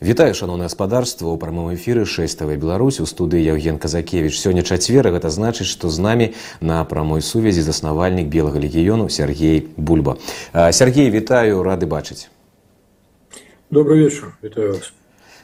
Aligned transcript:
Вітаю 0.00 0.34
шаноўнае 0.36 0.68
гаспадарства 0.68 1.32
ў 1.32 1.40
прамым 1.40 1.72
эфіры 1.72 2.04
шэставай 2.04 2.60
Беларусь 2.60 3.00
у 3.00 3.06
студыі 3.08 3.40
Евген 3.40 3.80
Казакевич 3.80 4.36
сёння 4.36 4.60
чацвера 4.60 5.08
гэта 5.08 5.32
значыць 5.32 5.70
што 5.70 5.88
з 5.88 6.04
намі 6.04 6.26
на 6.60 6.84
прамой 6.84 7.24
сувязі 7.24 7.64
заснавальнік 7.64 8.28
белага 8.28 8.60
легіёну 8.60 9.08
Сергей 9.08 9.72
бульба 9.76 10.20
Сергей 10.52 11.08
вітаю 11.08 11.64
рады 11.64 11.88
бачыць 11.88 12.28
добрый 13.70 14.04
вечер 14.04 14.36
вітаю 14.44 14.76
вас 14.76 14.92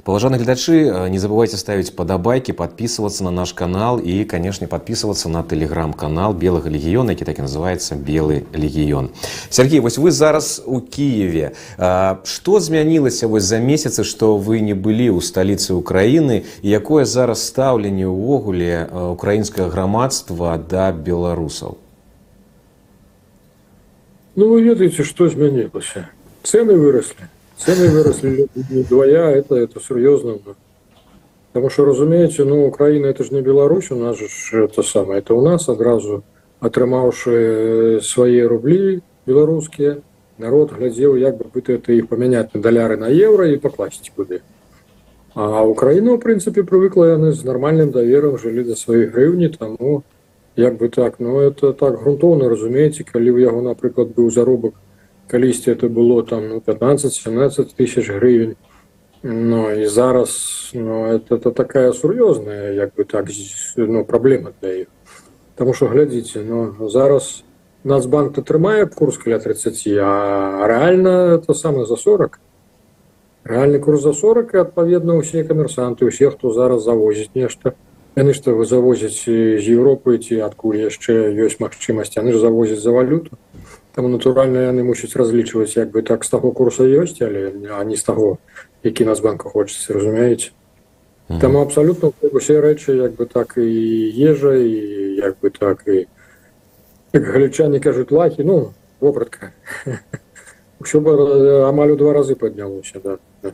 Паважаны 0.04 0.34
гледачы, 0.34 1.08
не 1.10 1.18
забывайте 1.18 1.56
ставить 1.56 1.94
падабайкі, 1.94 2.52
подписываться 2.52 3.22
на 3.22 3.30
наш 3.30 3.54
канал 3.54 4.00
и, 4.00 4.24
конечно, 4.24 4.66
подписываться 4.66 5.28
на 5.28 5.44
телеграм-канал 5.44 6.34
Белага 6.34 6.70
легіёна, 6.70 7.14
які 7.14 7.24
так 7.24 7.38
і 7.38 7.42
называется 7.42 7.94
Белы 7.94 8.42
легіён. 8.52 9.10
Сергей, 9.48 9.78
вось 9.78 9.98
вы 9.98 10.10
зараз 10.10 10.60
у 10.66 10.80
Киеве. 10.80 11.52
Што 11.78 12.58
змянілася 12.58 13.28
вось 13.28 13.44
за 13.44 13.60
месяцы, 13.60 14.02
што 14.02 14.36
вы 14.38 14.58
не 14.58 14.74
былі 14.74 15.14
ў 15.14 15.22
сталіцы 15.22 15.70
Украіны 15.70 16.42
і 16.62 16.68
якое 16.68 17.04
зараз 17.04 17.46
стаўленне 17.46 18.10
ўвогуле 18.10 18.90
украінскага 19.14 19.70
грамадства 19.70 20.58
да 20.58 20.90
беларусаў? 20.90 21.78
Ну 24.34 24.48
вы 24.50 24.66
ведаеце, 24.66 25.04
што 25.06 25.30
змянілася. 25.30 26.10
Цены 26.42 26.74
выросли. 26.74 27.30
Цены 27.56 27.88
выросли 27.90 28.48
вдвоя, 28.54 29.30
это, 29.30 29.54
это 29.56 29.80
серьезно. 29.80 30.38
Потому 31.52 31.70
что, 31.70 31.84
разумеете, 31.84 32.44
ну, 32.44 32.66
Украина 32.66 33.06
это 33.06 33.24
же 33.24 33.34
не 33.34 33.42
Беларусь, 33.42 33.90
у 33.90 33.96
нас 33.96 34.16
же 34.18 34.64
это 34.64 34.82
самое, 34.82 35.20
это 35.20 35.34
у 35.34 35.42
нас 35.42 35.68
одразу 35.68 36.24
атрымаўшы 36.60 38.00
свои 38.02 38.40
рубли 38.40 39.02
белорусские, 39.26 40.02
народ 40.38 40.72
глядзеў 40.72 41.16
як 41.20 41.36
бы 41.38 41.46
пытаецца 41.52 41.92
іх 41.92 42.08
памяняць 42.08 42.50
на 42.54 42.60
даляры 42.60 42.96
на 42.96 43.08
евро 43.08 43.48
и 43.50 43.56
пакласці 43.56 44.12
куды 44.16 44.40
а 45.34 45.64
Украина 45.64 46.16
в 46.16 46.20
принципе 46.20 46.62
привыкла 46.62 47.12
яны 47.12 47.32
з 47.32 47.44
нармальным 47.44 47.92
даверам 47.92 48.38
жылі 48.38 48.64
да 48.68 48.76
сваёй 48.76 49.06
грыўні 49.12 49.48
таму 49.56 50.02
як 50.56 50.76
бы 50.76 50.88
так 50.88 51.20
ну 51.20 51.40
это 51.40 51.72
так 51.72 52.00
грунтоўна 52.00 52.48
разумееце 52.48 53.04
калі 53.04 53.36
у 53.36 53.38
яго 53.44 53.62
напрыклад 53.68 54.12
быў 54.16 54.30
заробак 54.30 54.74
калісьці 55.26 55.70
это 55.70 55.88
было 55.88 56.22
там 56.22 56.48
ну, 56.48 56.62
15-17 56.64 57.74
тысяч 57.76 58.10
гривень 58.10 58.56
но 59.22 59.72
і 59.72 59.86
зараз 59.86 60.70
ну, 60.74 61.06
это, 61.06 61.36
это 61.36 61.50
такая 61.50 61.92
сур'ёзная 61.92 62.72
як 62.72 62.94
бы 62.94 63.04
так 63.04 63.28
ну, 63.76 64.04
праблема 64.04 64.50
для 64.60 64.72
іх 64.72 64.86
Таму 65.54 65.74
что 65.74 65.86
глядзіце 65.86 66.44
но 66.44 66.88
зараз 66.88 67.44
нацбанк 67.84 68.38
атрымае 68.38 68.86
курс 68.86 69.18
каля 69.18 69.38
30 69.38 69.86
а 70.00 70.66
реально 70.66 71.38
это 71.38 71.54
самое 71.54 71.86
за 71.86 71.96
40 71.96 72.40
реальны 73.44 73.78
курс 73.78 74.02
за 74.02 74.12
40 74.12 74.54
і 74.54 74.58
адпаведна 74.58 75.14
усе 75.14 75.44
камерсанты 75.44 76.04
усе 76.04 76.30
хто 76.30 76.52
зараз 76.52 76.84
завозіць 76.84 77.30
нешта 77.34 77.74
яны 78.16 78.34
што 78.34 78.54
вы 78.54 78.64
завозяць 78.64 79.24
з 79.24 79.64
Еўропы 79.72 80.18
ці 80.18 80.40
адкуль 80.46 80.84
яшчэ 80.84 81.32
ёсць 81.32 81.58
магчымасць 81.60 82.16
яны 82.16 82.32
ж 82.32 82.38
завозяць 82.38 82.80
за 82.80 82.92
валюту 82.92 83.38
Таму 83.97 84.11
натуральна 84.13 84.69
яны 84.69 84.83
мусяць 84.85 85.17
разлічваць 85.17 85.73
як 85.73 85.89
бы 85.89 86.05
так 86.05 86.21
з 86.21 86.29
таго 86.29 86.51
курса 86.53 86.85
ёсць, 86.85 87.17
але 87.25 87.49
а 87.73 87.81
не 87.81 87.97
з 87.97 88.05
таго, 88.05 88.37
які 88.85 89.09
нас 89.09 89.25
банка 89.25 89.49
хочацца 89.49 89.97
разумееце. 89.97 90.53
Mm. 91.29 91.39
Таму 91.41 91.65
абсалютна 91.65 92.11
усе 92.21 92.61
рэчы 92.61 92.93
як 93.01 93.17
бы 93.17 93.25
так 93.25 93.57
і 93.57 93.65
ежа 94.21 94.53
і 94.53 95.17
як 95.17 95.41
бы 95.41 95.49
так 95.49 95.81
і 95.89 96.05
як 97.13 97.23
галічане 97.25 97.79
кажуць 97.79 98.13
лахі 98.13 98.45
ну 98.45 98.71
вопратка 99.01 99.51
ўсё 100.79 101.01
амаль 101.67 101.91
у 101.91 101.97
два 101.97 102.13
разы 102.13 102.37
паднялося 102.37 103.01
да, 103.03 103.17
да. 103.41 103.51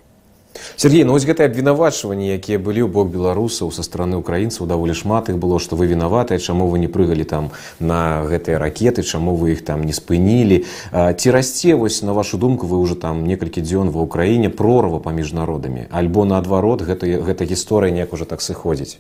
Сергей 0.77 1.05
ну 1.05 1.13
вось 1.13 1.27
гэтае 1.27 1.47
абвінавачванні 1.51 2.31
якія 2.35 2.59
былі 2.63 2.87
ў 2.87 2.91
бок 2.91 3.11
беларусаў 3.11 3.71
са 3.75 3.83
стороны 3.83 4.19
украінцаў 4.23 4.67
даволі 4.71 4.95
шмат 4.95 5.31
іх 5.33 5.39
было 5.43 5.59
што 5.59 5.75
вы 5.75 5.91
вінаватыя 5.91 6.39
чаму 6.39 6.69
вы 6.71 6.79
не 6.79 6.87
прыгалі 6.87 7.27
там 7.27 7.51
на 7.81 8.23
гэтыя 8.31 8.63
ракеты 8.63 9.03
чаму 9.03 9.35
вы 9.35 9.59
іх 9.59 9.65
там 9.67 9.83
не 9.83 9.95
спынілі 9.97 10.63
ці 10.95 11.35
расце 11.35 11.75
вось 11.75 12.03
на 12.03 12.15
вашу 12.15 12.39
думку 12.39 12.71
вы 12.71 12.79
уже 12.79 12.95
там 12.95 13.27
некалькі 13.27 13.63
дзён 13.63 13.91
ва 13.91 14.07
ўкраіне 14.07 14.51
прорва 14.55 15.03
паміж 15.03 15.35
народамі 15.35 15.91
альбо 15.91 16.25
наадварот 16.25 16.87
гэта 16.87 17.11
гэта 17.27 17.43
гісторыя 17.43 17.91
неяк 17.91 18.15
уже 18.15 18.25
так 18.25 18.41
сыходзіць 18.41 18.99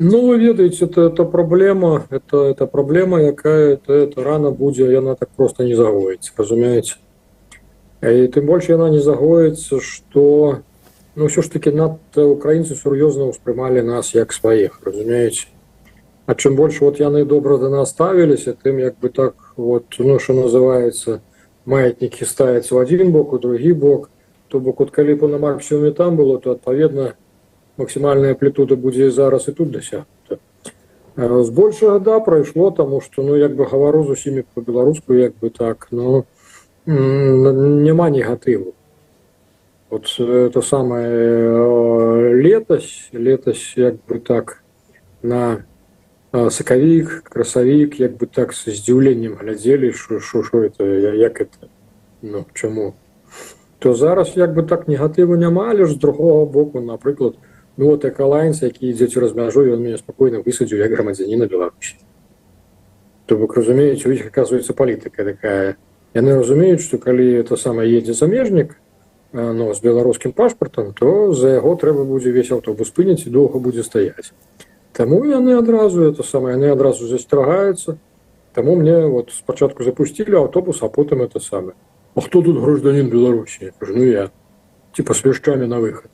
Ну 0.00 0.24
вы 0.26 0.40
ведаеце 0.40 0.88
это 0.88 1.12
это 1.12 1.24
праблема 1.28 2.08
это 2.08 2.48
это 2.48 2.66
праблема 2.66 3.20
якая 3.20 3.76
это, 3.76 3.92
это 3.92 4.24
рана 4.24 4.50
будзе 4.50 4.88
яна 4.88 5.14
так 5.14 5.28
просто 5.36 5.64
не 5.64 5.76
загоіць 5.76 6.32
разумееце 6.36 6.96
і 8.02 8.26
тым 8.32 8.46
больш 8.46 8.68
яна 8.72 8.88
не 8.90 9.00
загоіцца 9.00 9.80
что 9.80 10.60
ну 11.16 11.28
ўсё 11.28 11.42
ж 11.42 11.52
таки 11.52 11.70
надта 11.70 12.24
украінцы 12.24 12.74
сур'ёзна 12.74 13.28
ўспрымалі 13.30 13.82
нас 13.84 14.14
як 14.14 14.32
сваіх 14.32 14.80
разумееце 14.84 15.48
А 16.30 16.34
чым 16.34 16.54
больш 16.54 16.80
вот 16.80 17.00
яны 17.00 17.24
добра 17.24 17.58
да 17.58 17.68
нас 17.68 17.90
ставіліся 17.90 18.54
тым 18.54 18.78
як 18.78 18.94
бы 19.02 19.08
так 19.08 19.34
вот 19.56 19.98
ну 19.98 20.18
что 20.18 20.32
называется 20.32 21.20
маятнікі 21.66 22.24
ставяць 22.24 22.72
у 22.72 22.78
один 22.78 23.12
бок 23.12 23.32
у 23.32 23.38
другі 23.38 23.72
бок 23.72 24.10
то 24.48 24.60
бок 24.60 24.80
от 24.80 24.90
калі 24.90 25.14
бы 25.14 25.28
на 25.28 25.38
максимуме 25.38 25.90
там 25.90 26.16
было 26.16 26.38
то 26.38 26.52
адпаведна 26.52 27.14
максімальная 27.76 28.32
амплітуда 28.32 28.76
будзе 28.76 29.10
зараз 29.10 29.48
і 29.48 29.52
тут 29.52 29.70
дасягнута 29.70 30.38
збольшага 31.44 31.98
да 31.98 32.20
прайшло 32.20 32.70
таму 32.70 33.00
что 33.00 33.22
ну 33.22 33.36
як 33.36 33.56
бы 33.56 33.66
гавару 33.66 34.04
з 34.04 34.10
усімі 34.10 34.44
по-беларуску 34.54 35.14
як 35.14 35.34
бы 35.42 35.50
так 35.50 35.88
ну 35.90 36.24
няма 36.86 38.10
негатыву 38.10 38.74
вот 39.90 40.06
это 40.18 40.62
самое 40.62 41.08
э, 41.10 42.32
летась 42.40 43.08
летась 43.12 43.72
як 43.76 43.96
бы 44.06 44.20
так 44.20 44.62
на 45.22 45.64
э, 46.32 46.50
сакавік 46.50 47.22
красавік 47.24 48.00
як 48.00 48.16
бы 48.16 48.26
так 48.26 48.52
с 48.52 48.70
здзіўленнем 48.70 49.34
глядзелі 49.34 49.92
що 49.92 50.20
що 50.20 50.40
это 50.42 50.84
як 51.14 51.40
это 51.40 51.68
ну 52.22 52.44
чаму 52.54 52.94
то 53.78 53.94
зараз 53.94 54.36
як 54.36 54.54
бы 54.54 54.62
так 54.62 54.88
негатыву 54.88 55.36
няма 55.36 55.70
але 55.70 55.84
ж 55.84 55.92
з 55.92 55.96
другого 55.96 56.46
боку 56.46 56.80
напрыклад 56.80 57.34
ну 57.76 57.86
вот 57.86 58.04
экалайнс 58.04 58.62
які 58.62 58.88
ідзе 58.88 59.06
цераз 59.06 59.34
мяжу 59.34 59.66
ён 59.66 59.82
мяне 59.82 59.98
спокойно 59.98 60.42
высадзіў 60.42 60.78
як 60.78 60.92
грамадзяніна 60.92 61.46
беларусі 61.46 61.96
то 63.26 63.36
бок 63.36 63.56
разумееце 63.56 64.08
у 64.08 64.12
іх 64.12 64.26
оказывается 64.26 64.72
палітыка 64.72 65.24
такая 65.24 65.76
яны 66.14 66.38
разумеюць 66.38 66.82
что 66.82 66.98
калі 66.98 67.26
это 67.40 67.56
самое 67.56 67.86
едзе 67.90 68.12
замежнік 68.12 68.76
но 69.32 69.74
з 69.74 69.80
беларускім 69.80 70.32
пашпартам 70.32 70.92
то 70.92 71.32
за 71.32 71.54
яго 71.54 71.76
трэба 71.76 72.04
будзе 72.04 72.30
весь 72.34 72.50
аўтобус 72.50 72.90
спыніць 72.90 73.26
і 73.26 73.30
доўга 73.30 73.58
будзе 73.58 73.82
стаять 73.82 74.32
Таму 74.92 75.22
яны 75.24 75.54
адразу 75.54 76.02
это 76.02 76.22
самое 76.26 76.58
яны 76.58 76.72
адразу 76.74 77.06
засцерагаюцца 77.06 77.98
Таму 78.52 78.74
мне 78.74 79.06
вот 79.06 79.30
спачатку 79.30 79.84
запусцілі 79.84 80.34
аўтобус 80.42 80.82
а 80.82 80.88
потым 80.88 81.22
это 81.22 81.38
самое 81.38 81.74
А 82.14 82.20
хто 82.20 82.42
тут 82.42 82.58
гражданин 82.58 83.08
беларусі 83.08 83.72
ну 83.80 84.04
я 84.04 84.30
типа 84.92 85.14
с 85.14 85.24
вяшчамі 85.24 85.66
на 85.66 85.78
выход 85.78 86.10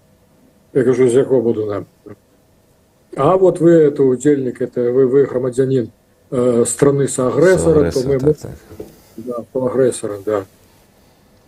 я 0.75 0.85
кажу 0.85 1.09
з 1.09 1.25
яго 1.25 1.41
буду 1.41 1.65
нам 1.65 1.87
А 3.17 3.37
вот 3.39 3.61
вы 3.61 3.71
это 3.89 4.03
удзельнік 4.03 4.61
это 4.61 4.93
вы 4.93 5.07
вы 5.07 5.25
грамадзянин 5.25 5.91
э, 6.31 6.65
страны 6.67 7.09
саагрэсара 7.09 7.91
то 7.91 8.01
мы 8.05 8.19
так, 8.19 8.37
так 8.37 8.87
да, 9.17 9.45
по 9.53 9.67
агрэсара 9.67 10.19
да 10.25 10.45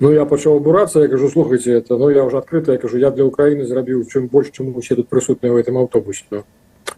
ну 0.00 0.12
я 0.12 0.24
пачаў 0.24 0.56
абурацца 0.56 1.00
я 1.00 1.08
кажу 1.08 1.28
слухайте 1.28 1.72
это 1.72 1.96
ну 1.96 2.10
я 2.10 2.24
уже 2.24 2.38
адкрыта 2.38 2.72
я 2.72 2.78
кажу 2.78 2.98
я 2.98 3.10
для 3.10 3.24
украины 3.24 3.64
зрабіў 3.64 4.04
чым 4.06 4.28
больш 4.28 4.50
чым 4.50 4.76
усе 4.76 4.94
тут 4.94 5.08
прысутныя 5.08 5.52
в 5.52 5.56
этом 5.56 5.78
аўтобусе 5.78 6.24
ну 6.30 6.44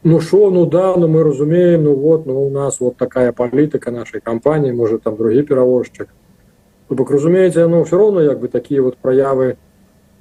ну 0.02 0.20
шо 0.20 0.50
ну 0.50 0.66
да 0.66 0.96
ну 0.96 1.08
мы 1.08 1.22
разумеем 1.22 1.84
ну 1.84 1.94
вот 1.94 2.26
ну 2.26 2.46
у 2.46 2.50
нас 2.50 2.81
вот 2.81 2.96
такая 2.96 3.32
палітыка 3.32 3.90
нашай 3.90 4.20
кампаніі 4.20 4.72
может 4.72 5.02
там 5.02 5.16
другі 5.16 5.42
перавозчык 5.42 6.08
ну, 6.88 6.96
бок 6.96 7.10
разумееце 7.10 7.66
ну 7.66 7.82
все 7.82 7.98
равно 7.98 8.20
як 8.20 8.40
бы 8.40 8.48
такія 8.48 8.82
вот 8.82 8.96
праявы 8.98 9.56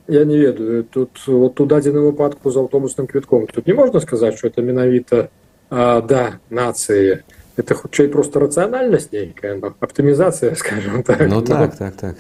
я 0.08 0.26
не 0.26 0.38
ведаю 0.38 0.84
тут 0.84 1.10
вот 1.28 1.60
у 1.60 1.66
дадзеным 1.66 2.06
выпадку 2.12 2.52
з 2.52 2.58
аўтобусным 2.58 3.08
квітком 3.08 3.48
тут 3.48 3.68
не 3.68 3.74
можна 3.74 4.00
сказаць 4.00 4.38
что 4.38 4.48
это 4.48 4.62
менавіта 4.62 5.30
да 5.70 6.40
нацыі 6.50 7.24
это 7.58 7.76
хутчэй 7.76 8.08
просто 8.08 8.40
рацыянальнасць 8.40 9.12
нейкая 9.12 9.60
аптымізацыя 9.60 10.56
скажем 10.56 11.04
так 11.04 11.20
ну 11.28 11.42
так 11.42 11.60
ну, 11.60 11.78
так 11.78 11.96
так 11.96 12.16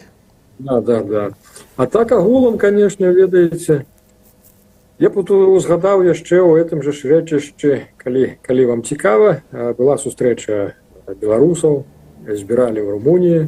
да, 0.60 0.81
да, 0.81 1.04
да. 1.04 1.30
а 1.78 1.88
так 1.88 2.12
агулам 2.12 2.57
конечно 2.57 3.06
ведаеце 3.06 3.86
я 5.00 5.10
тут 5.10 5.31
узгадаў 5.31 6.04
яшчэ 6.04 6.44
ў 6.44 6.60
гэтым 6.60 6.84
жа 6.84 6.92
рэчышчы 6.92 7.88
калі 7.96 8.36
калі 8.44 8.63
вам 8.68 8.84
цікава 8.84 9.42
была 9.80 9.96
сустрэча 9.96 10.75
беларусаў 11.07 11.88
збіралі 12.28 12.84
в 12.84 12.90
румуніі 13.00 13.40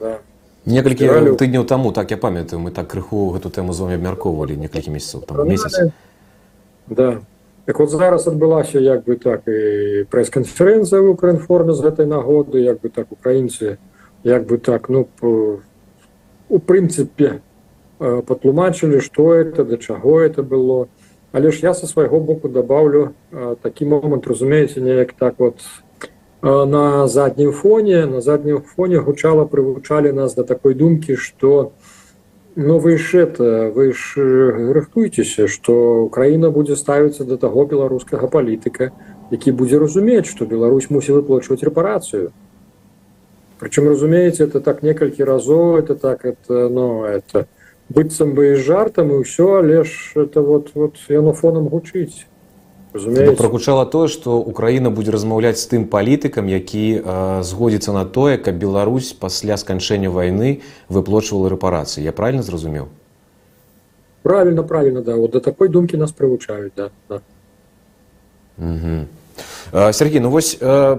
да. 0.00 0.20
некалькі 0.68 1.08
тыдняў 1.40 1.64
таму 1.64 1.96
так 1.96 2.12
я 2.12 2.20
памятаю 2.20 2.60
мы 2.60 2.70
так 2.70 2.92
крыху 2.92 3.32
гэту 3.32 3.48
тэму 3.48 3.72
з 3.72 3.80
вами 3.80 3.96
абмяркоўвалі 3.96 4.60
некалькі 4.60 4.92
месяцаў 4.92 5.24
там 5.24 5.48
месяц 5.48 5.88
да 6.86 7.24
Так 7.68 7.80
вот 7.80 7.90
зараз 7.90 8.26
адбылася 8.26 8.80
як 8.80 9.04
бы 9.04 9.16
так 9.20 9.44
і 9.44 10.08
прэс-канферэнцыя 10.08 11.04
ў 11.04 11.12
украінформе 11.12 11.76
з 11.76 11.84
гэтай 11.84 12.08
нагоды 12.08 12.64
як 12.64 12.80
бы 12.80 12.88
так 12.88 13.12
украінцы 13.12 13.76
як 14.24 14.46
бы 14.48 14.56
так 14.56 14.88
ну 14.88 15.04
по, 15.04 15.60
у 16.48 16.58
прынцыпе 16.58 17.44
э, 18.00 18.22
патлумачылі 18.24 19.04
што 19.04 19.34
это 19.34 19.68
да 19.68 19.76
чаго 19.76 20.16
это 20.20 20.42
было 20.42 20.88
але 21.32 21.52
ж 21.52 21.60
я 21.60 21.74
со 21.74 21.86
свайго 21.86 22.20
боку 22.20 22.48
добавлю 22.48 23.12
э, 23.32 23.56
такі 23.60 23.84
момант 23.84 24.26
разумееце 24.26 24.80
неяк 24.80 25.12
так 25.12 25.34
вот 25.36 25.60
э, 26.40 26.64
на 26.64 27.06
заднім 27.06 27.52
фоне 27.52 28.06
на 28.06 28.20
заднім 28.20 28.64
фоне 28.64 28.98
гучала 28.98 29.44
прывучалі 29.44 30.12
нас 30.12 30.34
да 30.34 30.42
такой 30.42 30.72
думкі 30.72 31.16
что 31.16 31.72
ну 32.56 32.78
вы 32.78 32.98
ж 32.98 33.14
это 33.14 33.70
вы 33.74 33.92
ж 33.92 34.72
рыхтуйцеся 34.72 35.46
что 35.46 36.02
украина 36.02 36.50
будзе 36.50 36.76
ставіцца 36.76 37.24
до 37.24 37.36
таго 37.36 37.64
беларускага 37.64 38.26
палітыка 38.26 38.90
які 39.30 39.52
будзе 39.52 39.78
разумець 39.78 40.26
что 40.26 40.46
Беларусь 40.46 40.90
мусіць 40.90 41.14
выплачваць 41.14 41.62
рэпарацыю 41.62 42.32
причем 43.60 43.88
разумееце 43.88 44.44
это 44.44 44.60
так 44.60 44.82
некалькі 44.82 45.24
разоў 45.24 45.78
это 45.78 45.94
так 45.94 46.24
это 46.24 46.68
но 46.68 47.06
это 47.06 47.46
быццам 47.88 48.34
бы 48.34 48.52
і 48.52 48.56
жартам 48.56 49.12
і 49.14 49.22
ўсё 49.22 49.62
але 49.62 49.84
ж 49.84 50.18
это 50.26 50.42
вот 50.42 50.74
вот 50.74 50.98
яно 51.08 51.32
фоном 51.32 51.68
гучыць 51.68 52.26
прагучала 52.92 53.84
тое 53.84 54.08
што 54.08 54.38
украіна 54.40 54.90
будзе 54.90 55.12
размаўляць 55.12 55.58
з 55.60 55.66
тым 55.68 55.84
палітыкам 55.92 56.48
які 56.48 56.84
э, 56.98 57.42
згодзіцца 57.42 57.92
на 57.92 58.04
тое 58.04 58.38
каб 58.38 58.56
Беларусь 58.56 59.12
пасля 59.12 59.56
сканчэння 59.56 60.10
вайны 60.10 60.62
выплочвала 60.88 61.48
рэпарацыі 61.48 62.02
я 62.02 62.12
правильно 62.12 62.42
зразумеў 62.42 62.88
правильно 64.22 64.62
правильно 64.62 65.02
да 65.02 65.16
вот 65.16 65.30
до 65.30 65.40
такой 65.40 65.68
думкі 65.68 65.96
нас 65.96 66.12
прывучаюць 66.12 66.72
да, 66.76 66.90
да. 67.08 67.20
Угу. 68.58 69.92
Сергей 69.92 70.20
ну 70.20 70.30
вось 70.30 70.56
э, 70.60 70.98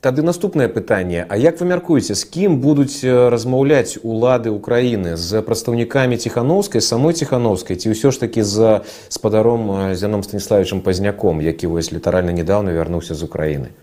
Тады 0.00 0.22
наступнае 0.22 0.68
пытанне 0.68 1.26
А 1.28 1.36
як 1.36 1.60
вы 1.60 1.66
мяркуеце 1.66 2.14
з 2.14 2.24
кім 2.24 2.60
будуць 2.60 3.02
размаўляць 3.04 3.98
улады 4.02 4.52
ўкраіны 4.54 5.16
з 5.16 5.42
прадстаўнікамі 5.42 6.16
ціхановскай 6.16 6.80
самой 6.80 7.14
ціхановскай 7.14 7.76
ці 7.76 7.90
ўсё 7.90 8.12
ж 8.12 8.20
такі 8.20 8.42
за 8.42 8.84
спадаром 9.08 9.94
зяном 9.94 10.22
станіславічым 10.22 10.80
пазняком 10.80 11.40
які 11.40 11.66
вось 11.66 11.92
літаральна 11.92 12.32
недавно 12.32 12.72
вярнуўся 12.72 13.14
з 13.14 13.22
Украіны 13.22 13.74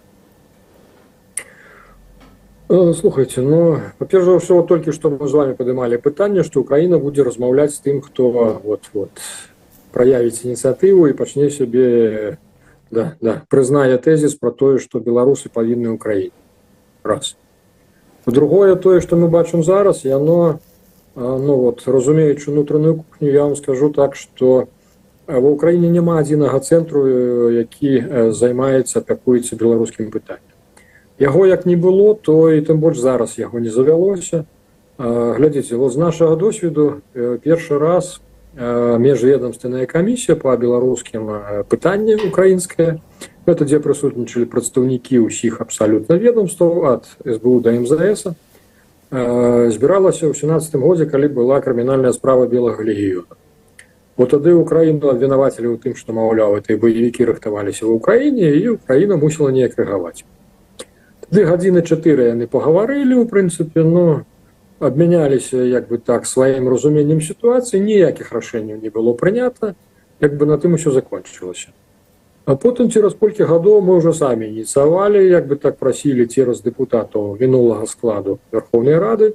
слухайте 2.70 3.42
ну 3.42 3.82
па-першае 4.00 4.38
ўсё 4.40 4.64
толькі 4.64 4.96
што 4.96 5.12
мы 5.12 5.28
з 5.28 5.34
вами 5.34 5.54
падымалі 5.54 6.00
пытанне 6.00 6.48
што 6.48 6.62
Украіна 6.62 6.98
будзе 6.98 7.28
размаўляць 7.28 7.76
з 7.76 7.84
тым 7.84 8.02
хто 8.02 8.30
вот 8.64 8.90
вот 8.94 9.12
праявіць 9.92 10.42
ініцыятыву 10.46 11.08
і 11.10 11.14
пачне 11.14 11.50
сябе 11.54 12.38
да, 12.92 13.16
да, 13.22 13.42
прызнае 13.50 13.98
тэзіс 13.98 14.36
про 14.36 14.52
тое 14.52 14.78
што 14.80 15.00
беларусы 15.00 15.50
павінны 15.50 15.96
ўкраіне 15.98 16.36
раз 17.04 17.36
другое 18.26 18.76
тое 18.76 19.02
што 19.02 19.18
мы 19.18 19.28
бачым 19.28 19.64
зараз 19.64 20.06
яно 20.06 20.60
ну 21.16 21.58
вот 21.58 21.84
разумеючы 21.86 22.52
унутраную 22.52 23.04
кухню 23.04 23.30
я 23.32 23.44
вам 23.44 23.56
скажу 23.56 23.90
так 23.90 24.16
что 24.16 24.68
ва 25.28 25.50
ўкраіне 25.56 25.90
няма 25.90 26.20
адзінага 26.20 26.60
цэнтру 26.60 27.50
які 27.52 28.32
займаецца 28.32 29.00
атакуецца 29.00 29.56
беларускім 29.56 30.12
пытаннем 30.12 30.54
яго 31.20 31.46
як 31.46 31.66
не 31.66 31.76
было 31.76 32.16
то 32.16 32.50
і 32.52 32.62
тым 32.62 32.80
больш 32.80 33.00
зараз 33.00 33.38
яго 33.38 33.60
не 33.60 33.70
завялося 33.70 34.46
глядзіце 34.98 35.78
вот 35.78 35.94
з 35.94 35.98
нашага 35.98 36.36
досведу 36.36 37.02
першы 37.14 37.80
раз 37.80 38.20
межведомственная 38.56 39.86
камісія 39.86 40.36
по 40.38 40.56
беларускім 40.58 41.66
пытанні 41.70 42.16
украінская 42.30 43.02
это 43.50 43.66
дзе 43.66 43.82
прысутнічалі 43.82 44.46
прадстаўнікі 44.46 45.26
ўсіх 45.26 45.58
абсалютна 45.58 46.22
ведомстваў 46.22 46.86
ад 46.86 47.10
сбу 47.26 47.58
да 47.66 47.74
мзс 47.74 48.30
збіралася 49.74 50.30
ў 50.30 50.34
семнадцатым 50.38 50.86
годзе 50.86 51.10
калі 51.10 51.34
была 51.34 51.58
крымінальная 51.66 52.14
справа 52.14 52.46
белага 52.46 52.86
легіёна 52.86 53.34
вот 54.18 54.30
тады 54.38 54.54
украіну 54.54 55.10
абвінавацілі 55.10 55.74
ў 55.74 55.78
тым 55.82 55.98
што 55.98 56.14
маўляў 56.14 56.62
этой 56.62 56.78
баевікі 56.78 57.34
рыхтаваліся 57.34 57.90
в 57.90 57.98
украіне 57.98 58.54
і 58.54 58.78
украіна 58.78 59.18
мусіла 59.18 59.50
неяк 59.50 59.74
рэагаваць 59.82 60.22
тады 61.26 61.50
гадзіны 61.50 61.82
чатыры 61.82 62.30
яны 62.30 62.46
пагаварылі 62.46 63.18
у 63.18 63.26
прынцыпе 63.26 63.82
но 63.82 63.90
ну, 63.90 64.06
абмяняліся 64.80 65.58
як 65.58 65.88
бы 65.88 65.98
так 65.98 66.26
сваім 66.26 66.68
разуменнем 66.68 67.22
сітуацыі 67.22 67.80
ніякіх 67.80 68.32
рашэнняў 68.32 68.82
не 68.82 68.90
было 68.90 69.14
прынята 69.14 69.76
як 70.20 70.38
бы 70.38 70.46
на 70.46 70.58
тым 70.58 70.76
усё 70.80 70.92
закончылася 70.92 71.72
а 72.46 72.56
потым 72.56 72.92
цераз 72.92 73.16
колькі 73.16 73.48
гадоў 73.48 73.82
мы 73.82 73.98
ўжо 73.98 74.14
самі 74.14 74.48
ініцыявалі 74.52 75.24
як 75.24 75.48
бы 75.48 75.56
так 75.56 75.78
прасілі 75.80 76.28
цераз 76.28 76.62
дэпутатаў 76.62 77.38
мінулага 77.40 77.88
складу 77.88 78.40
верховнай 78.52 79.00
рады 79.00 79.34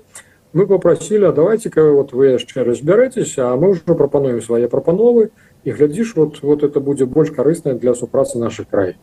мы 0.52 0.66
попросілі 0.66 1.32
давайте 1.32 1.70
ка 1.70 1.84
вот 1.92 2.12
вы 2.12 2.36
яшчэ 2.36 2.64
разбярэцеся 2.64 3.52
а 3.52 3.56
мы 3.56 3.72
ўжо 3.72 3.96
прапануем 3.96 4.42
свае 4.42 4.68
прапановы 4.68 5.30
і 5.64 5.72
глядзіш 5.72 6.16
вот 6.16 6.42
вот 6.42 6.62
это 6.62 6.80
будзе 6.80 7.06
больш 7.06 7.32
карыснае 7.32 7.74
для 7.74 7.94
супрацы 7.94 8.38
наших 8.38 8.68
краін 8.68 9.00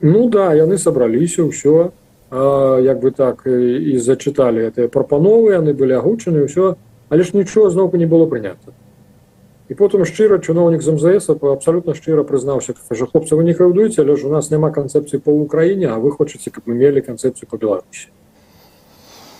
ну 0.00 0.28
да 0.30 0.54
яны 0.54 0.78
сабраліся 0.78 1.42
ўсё 1.42 1.90
як 2.30 3.00
бы 3.00 3.10
так 3.10 3.42
і 3.46 3.98
зачыталі 3.98 4.70
гэтыя 4.70 4.88
прапановы 4.88 5.58
яны 5.58 5.74
былі 5.74 5.98
агучаны 5.98 6.46
ўсё 6.46 6.76
але 7.10 7.22
ж 7.26 7.34
нічого 7.34 7.70
зноўку 7.70 7.98
не 7.98 8.06
было 8.06 8.30
прынята 8.30 8.70
і 9.70 9.74
потым 9.74 10.06
шчыра 10.06 10.38
чыноўнік 10.38 10.82
з 10.82 10.94
мзс 10.94 11.30
абсалютна 11.30 11.94
шчыра 11.94 12.22
прызнаўся 12.22 12.74
кажа 12.88 13.06
хлопцы 13.10 13.34
вы 13.34 13.44
не 13.44 13.54
крыўдуеце 13.54 14.06
але 14.06 14.16
ж 14.16 14.26
у 14.26 14.32
нас 14.32 14.50
няма 14.50 14.70
канцэпцыі 14.70 15.18
по 15.18 15.34
ўкраіне 15.34 15.90
а 15.90 15.98
вы 15.98 16.14
хочаце 16.14 16.54
каб 16.54 16.70
мы 16.70 16.78
мелі 16.78 17.02
канцэпцыю 17.02 17.50
по 17.50 17.58
беларусі 17.58 18.14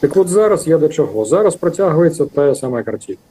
так 0.01 0.17
вот 0.17 0.29
зараз 0.29 0.67
я 0.67 0.79
да 0.79 0.89
чаго 0.89 1.25
зараз 1.25 1.55
працягваецца 1.55 2.27
тая 2.27 2.55
самая 2.55 2.83
карціна 2.83 3.23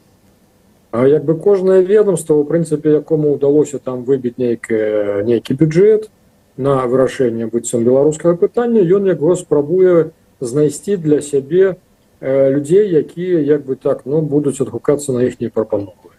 А 0.91 1.05
як 1.05 1.23
бы 1.23 1.35
кожнае 1.37 1.83
ведомство 1.83 2.33
у 2.33 2.43
прынцыпе 2.43 2.97
якому 2.97 3.35
ўдалося 3.37 3.77
там 3.77 4.05
выбіць 4.05 4.41
нейкі 4.41 5.21
нейкі 5.27 5.53
бюджет 5.53 6.09
на 6.56 6.86
вырашэнне 6.86 7.46
быццам 7.50 7.84
беларускага 7.84 8.36
пытання 8.38 8.82
ён 8.82 9.10
яго 9.10 9.34
спрабуе 9.36 10.10
знайсці 10.40 10.96
для 10.96 11.20
сябе 11.20 11.76
э, 12.20 12.50
людзей 12.50 12.90
якія 12.90 13.40
як 13.40 13.64
бы 13.66 13.76
так 13.76 14.06
ну 14.06 14.22
будуць 14.22 14.60
адгукацца 14.60 15.12
на 15.12 15.24
іхнія 15.26 15.50
прапановы. 15.50 16.14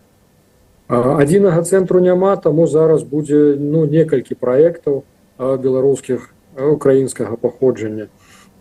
Адзінага 0.88 1.64
цэнтру 1.64 2.00
няма 2.00 2.36
таму 2.38 2.68
зараз 2.68 3.04
будзе 3.04 3.56
ну 3.58 3.86
некалькі 3.86 4.36
праектаў 4.36 5.04
беларускіх 5.38 6.30
украінскага 6.56 7.36
паходжання. 7.36 8.08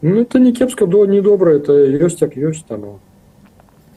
Ну 0.01 0.21
это 0.23 0.39
не 0.39 0.53
кепска 0.53 0.87
до 0.87 1.05
недобра 1.07 1.57
это 1.57 1.73
ёсць 1.73 2.21
як 2.21 2.37
ёсць 2.37 2.65
там 2.69 3.01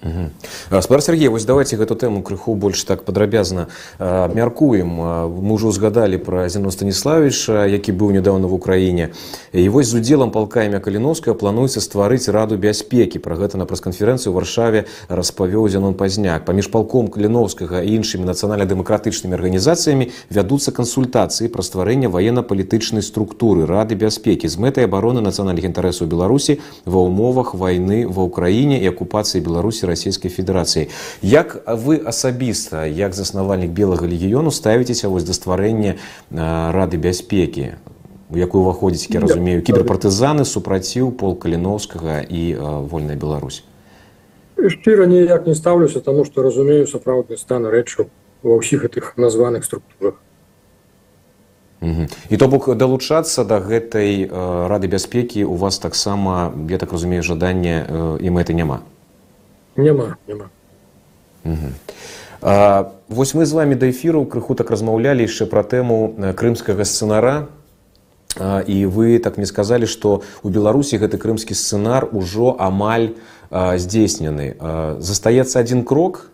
ну. 0.03 0.83
спар 0.83 1.03
Сергей 1.03 1.29
вось 1.29 1.45
давайте 1.45 1.77
гэту 1.77 1.95
тэму 1.95 2.23
крыху 2.23 2.55
больш 2.55 2.83
так 2.85 3.05
падрабязна 3.05 3.69
абмяркуем 3.99 4.89
мы 4.89 5.55
ўжо 5.55 5.69
узгадалі 5.69 6.19
пра 6.19 6.49
зіно 6.49 6.71
станіславіша 6.71 7.67
які 7.67 7.93
быў 7.93 8.11
нядаўна 8.11 8.51
в 8.51 8.55
украіне 8.55 9.13
і 9.53 9.69
вось 9.69 9.87
з 9.87 10.03
удзелам 10.03 10.31
палкамя 10.31 10.81
каліновская 10.81 11.35
плануецца 11.35 11.81
стварыць 11.81 12.27
раду 12.29 12.59
бяспекі 12.59 13.23
пра 13.23 13.39
гэта 13.39 13.59
на 13.59 13.67
прэс-канферэнцыю 13.67 14.35
варшаве 14.35 14.87
распавёў 15.09 15.69
зянон 15.69 15.95
пазняк 15.95 16.45
паміж 16.45 16.71
палком 16.71 17.07
каліновскага 17.07 17.83
і 17.87 17.95
іншымі 18.03 18.27
нацыянальна-дэмакратычнымі 18.27 19.39
арганізацыямі 19.39 20.11
вядуцца 20.31 20.75
кансультацыі 20.75 21.47
пра 21.47 21.63
стварэнне 21.63 22.11
ваенна-палітычнай 22.11 23.07
структуры 23.07 23.67
рады 23.71 23.95
бяспекі 23.95 24.51
з 24.51 24.59
мэтай 24.59 24.91
абароны 24.91 25.23
нацыянальных 25.23 25.63
інтарэсаў 25.71 26.11
беларусі 26.11 26.59
ва 26.85 27.07
ўмовах 27.07 27.55
вайны 27.55 28.03
ва 28.11 28.27
ўкраіне 28.27 28.83
і 28.83 28.91
акупацыі 28.91 29.45
беларусі 29.45 29.86
расійскай 29.87 30.31
федэрацыі 30.31 30.91
як 31.23 31.57
вы 31.67 32.03
асабіста 32.03 32.85
як 32.87 33.15
заснавальнік 33.15 33.71
белага 33.71 34.07
легіёну 34.07 34.51
ставіцеся 34.51 35.09
вось 35.09 35.25
да 35.25 35.33
стварэння 35.33 35.97
рады 36.31 36.99
бяспекі 36.99 37.79
у 38.33 38.39
якую 38.39 38.63
уваходзіць 38.65 39.13
я 39.13 39.21
разумею 39.21 39.63
кіберпартызаны 39.63 40.45
супраціў 40.49 41.13
пол 41.13 41.37
каліновскага 41.37 42.25
і 42.25 42.43
вольная 42.89 43.17
Беларусь 43.17 43.63
шчыра 44.57 45.07
ніяк 45.07 45.47
не 45.47 45.55
стаўлюся 45.55 46.01
таму 46.01 46.25
што 46.25 46.43
разумею 46.43 46.87
сапраўдны 46.87 47.37
стан 47.37 47.67
рэчаў 47.67 48.09
ва 48.43 48.59
ўсіх 48.59 48.89
гэтых 48.89 49.15
названых 49.17 49.65
структурах 49.65 50.21
і 51.83 52.37
то 52.37 52.49
бок 52.49 52.71
далучацца 52.79 53.45
да 53.45 53.59
гэтай 53.59 54.27
рады 54.31 54.87
бяспекі 54.87 55.45
у 55.45 55.55
вас 55.55 55.79
таксама 55.79 56.55
я 56.71 56.79
так 56.79 56.93
разумею 56.93 57.23
жаданне 57.23 57.85
і 58.21 58.31
мэты 58.31 58.55
няма 58.55 58.81
няма 59.77 60.17
няма 60.27 60.51
а, 62.43 62.93
вось 63.09 63.35
мы 63.35 63.47
з 63.47 63.53
вами 63.53 63.75
да 63.75 63.91
эфіру 63.91 64.25
крыху 64.27 64.55
так 64.55 64.71
размаўлялі 64.71 65.25
яшчэ 65.25 65.47
пра 65.47 65.63
тэму 65.63 66.35
крымскага 66.37 66.85
сцэнара 66.85 67.49
а, 68.39 68.61
і 68.67 68.87
вы 68.87 69.19
так 69.19 69.37
мне 69.37 69.47
сказалі 69.47 69.87
што 69.87 70.23
у 70.43 70.49
беларусі 70.49 70.99
гэты 70.99 71.19
крымскі 71.19 71.55
сцэнар 71.55 72.09
ужо 72.13 72.57
амаль 72.59 73.15
здзейснены 73.53 74.57
застаецца 74.99 75.61
адзін 75.61 75.85
крок 75.85 76.29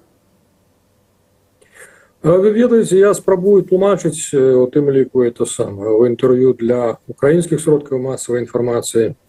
вы 2.23 2.51
ведаеце 2.51 2.99
я 2.99 3.15
спрабую 3.15 3.63
тлумачыць 3.63 4.35
у 4.35 4.67
тым 4.67 4.91
ліку 4.91 5.23
это 5.23 5.47
сам 5.47 5.79
у 5.79 6.07
інтэрв'ю 6.07 6.55
для 6.59 6.99
украінскіх 7.07 7.63
сродкаў 7.63 8.03
масавай 8.03 8.43
інфармацыі 8.43 9.15
А, 9.15 9.22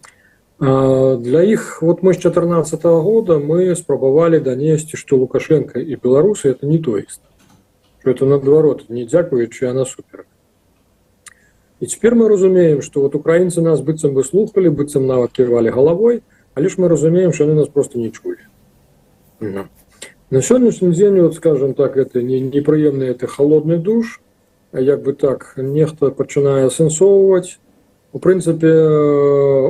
Для 0.60 1.42
іх 1.42 1.80
вот 1.80 2.02
мы 2.02 2.12
с 2.12 2.20
2014 2.20 2.84
года 2.84 3.38
мы 3.38 3.74
спрабавалі 3.74 4.40
данесці 4.40 4.96
што 5.00 5.16
лукашенко 5.16 5.80
і 5.80 5.96
беларусы 5.96 6.50
это 6.52 6.66
не 6.66 6.78
тоіст 6.78 7.20
что 8.00 8.10
это 8.10 8.26
наадварот 8.26 8.90
не 8.90 9.06
дзякуючы 9.06 9.66
а 9.68 9.72
насуперак 9.72 10.26
і 11.80 11.86
цяпер 11.86 12.14
мы 12.14 12.28
разумеем 12.28 12.82
что 12.82 13.00
вот 13.00 13.14
украінцы 13.14 13.62
нас 13.62 13.80
быццам 13.80 14.12
бы 14.12 14.22
слухали 14.22 14.68
быццам 14.68 15.06
нават 15.06 15.32
ківалі 15.32 15.70
галавой 15.70 16.22
але 16.54 16.68
ж 16.68 16.76
мы 16.76 16.88
разумеем 16.88 17.32
что 17.32 17.44
яны 17.44 17.54
нас 17.54 17.68
просто 17.68 17.98
не 17.98 18.10
чулі 18.10 18.44
Ну. 19.40 19.64
на 20.30 20.42
сённяшні 20.42 20.92
дзень 20.92 21.22
вот 21.22 21.34
скажем 21.34 21.72
так 21.72 21.96
это 21.96 22.20
не 22.22 22.40
непрыемны 22.40 23.04
это 23.04 23.26
холодны 23.26 23.78
душ 23.78 24.20
а 24.72 24.80
як 24.80 25.02
бы 25.02 25.14
так 25.14 25.54
нехта 25.56 26.10
пачынае 26.10 26.66
асэнсоўваць 26.66 27.56
у 28.14 28.18
прынцыпе 28.18 28.70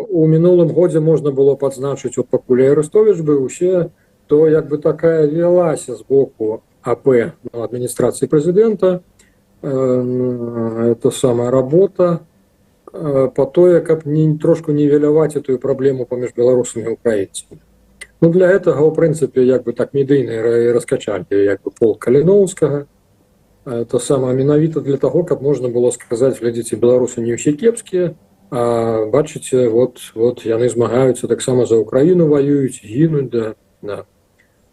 у 0.08 0.26
мінулым 0.26 0.72
годзе 0.72 1.00
можна 1.00 1.30
было 1.30 1.56
падзначыць 1.60 2.16
от 2.16 2.28
пакуль 2.28 2.64
арестович 2.64 3.20
быў 3.20 3.44
усе 3.44 3.90
то 4.26 4.48
як 4.48 4.68
бы 4.68 4.78
такая 4.78 5.26
вялася 5.26 5.94
з 5.94 6.02
боку 6.08 6.62
ап 6.82 7.04
ну, 7.04 7.62
адміністрацыі 7.62 8.28
прэзідэнта 8.28 9.02
э, 9.62 10.92
это 10.92 11.10
самая 11.10 11.50
работа 11.50 12.20
э, 12.92 13.28
по 13.28 13.44
тое 13.44 13.80
каб 13.80 14.06
не 14.06 14.38
трошку 14.38 14.72
нівеляваць 14.72 15.36
эту 15.36 15.58
праблему 15.58 16.06
паміж 16.06 16.32
беларусамі 16.36 16.88
і 16.88 16.96
украінцамі 16.96 17.60
ну 18.22 18.32
для 18.32 18.48
этого 18.48 18.88
у 18.88 18.94
прынцыпе 18.94 19.44
як 19.44 19.64
бы 19.64 19.76
так 19.76 19.92
медыйны 19.92 20.72
раскачалі 20.72 21.28
як 21.28 21.60
бы 21.60 21.76
пол 21.76 21.98
каліноўскага 21.98 22.86
это 23.66 24.00
самае 24.00 24.32
менавіта 24.32 24.80
для 24.80 24.96
того 24.96 25.24
каб 25.24 25.42
можна 25.42 25.68
было 25.68 25.90
сказаць 25.90 26.40
глядзіце 26.40 26.80
беларусы 26.80 27.20
не 27.20 27.36
ўсе 27.36 27.52
кепскія 27.52 28.16
а 28.16 28.30
бачыце 28.54 29.68
вот 29.68 30.00
вот 30.14 30.42
яны 30.44 30.68
змагаюцца 30.68 31.28
таксама 31.28 31.66
за 31.66 31.78
украіну 31.78 32.26
воююць 32.26 32.82
гінуць 32.82 33.30
да 33.30 33.54
да 33.82 34.04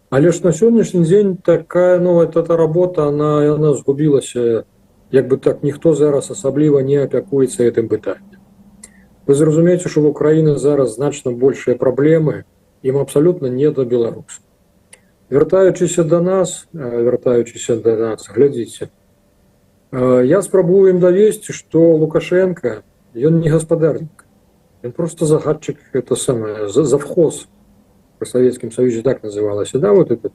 але 0.10 0.32
ж 0.32 0.42
на 0.44 0.52
сённяшні 0.52 1.04
дзень 1.06 1.38
такая 1.38 2.00
ну 2.00 2.22
эта 2.22 2.42
работа 2.58 3.08
она 3.08 3.44
яна 3.46 3.74
згубілася 3.74 4.66
як 5.12 5.28
бы 5.28 5.38
так 5.38 5.64
ніхто 5.64 5.94
зараз 5.94 6.32
асабліва 6.32 6.82
не 6.82 6.98
апякуецца 6.98 7.70
гэтым 7.70 7.88
пытаннем 7.88 8.42
вы 9.28 9.36
зразумееце 9.36 9.90
що 9.90 10.02
в 10.02 10.08
украіны 10.08 10.58
зараз 10.58 10.96
значна 10.96 11.32
большыя 11.32 11.78
праблемы 11.78 12.44
ім 12.82 12.98
абсалютна 12.98 13.48
не 13.48 13.70
да 13.72 13.86
беларус 13.86 14.42
вяртаючыся 15.30 16.04
до 16.04 16.22
нас 16.22 16.68
вяртаючыся 16.74 17.76
до 17.76 17.96
нас 17.96 18.26
глядзіце 18.26 18.90
я 20.26 20.42
спрабую 20.42 20.90
ім 20.90 21.00
давесці 21.00 21.54
что 21.54 21.94
лукашенко 21.94 22.82
ён 23.16 23.40
не 23.40 23.50
гаспадарнік 23.50 24.26
ён 24.84 24.92
просто 24.92 25.26
загадчык 25.26 25.78
это 25.94 26.16
самое 26.16 26.70
завхоз 26.70 27.48
при 28.20 28.28
савецкім 28.28 28.72
саюзе 28.72 29.02
так 29.02 29.24
называлася 29.24 29.80
да 29.80 29.94
вот 29.94 30.12
это 30.12 30.32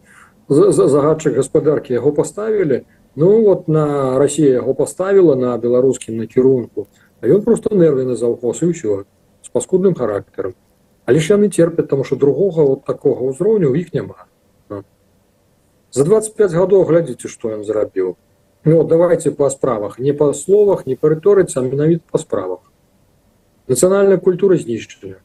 загадчык 0.48 1.34
гаспадаркі 1.34 1.94
яго 1.94 2.12
поставілі 2.12 2.82
ну 3.14 3.44
вот 3.44 3.68
на 3.68 4.18
Россия 4.18 4.52
яго 4.52 4.74
поставила 4.74 5.36
на 5.36 5.56
беларускім 5.58 6.16
накірунку 6.16 6.88
а 7.20 7.26
ён 7.26 7.42
просто 7.42 7.74
нервы 7.74 8.04
на 8.04 8.16
завхоз 8.16 8.62
і 8.62 8.74
ўсё 8.74 9.04
с 9.42 9.48
паскудным 9.48 9.94
характаром 9.94 10.54
але 11.06 11.18
ж 11.18 11.34
яны 11.34 11.48
терпят 11.48 11.88
тому 11.88 12.04
что 12.04 12.16
другога 12.16 12.62
вот 12.62 12.84
такого 12.84 13.30
ўзроўню 13.30 13.70
у 13.70 13.74
іх 13.74 13.94
няма 13.94 14.26
ну. 14.68 14.82
за 15.90 16.04
25 16.04 16.52
гадоў 16.52 16.84
глядзіце 16.84 17.28
что 17.28 17.54
ён 17.54 17.64
зрабіў 17.64 18.16
ну 18.66 18.84
давайте 18.84 19.30
по 19.30 19.50
справах 19.50 19.98
не 19.98 20.12
по 20.12 20.32
словах 20.32 20.86
не 20.86 20.96
па 20.96 21.08
рыторыцы 21.08 21.58
а 21.58 21.62
менавіта 21.62 22.02
по 22.10 22.18
справах 22.18 22.60
нацыянальная 23.68 24.18
культура 24.18 24.56
знішчана 24.56 25.18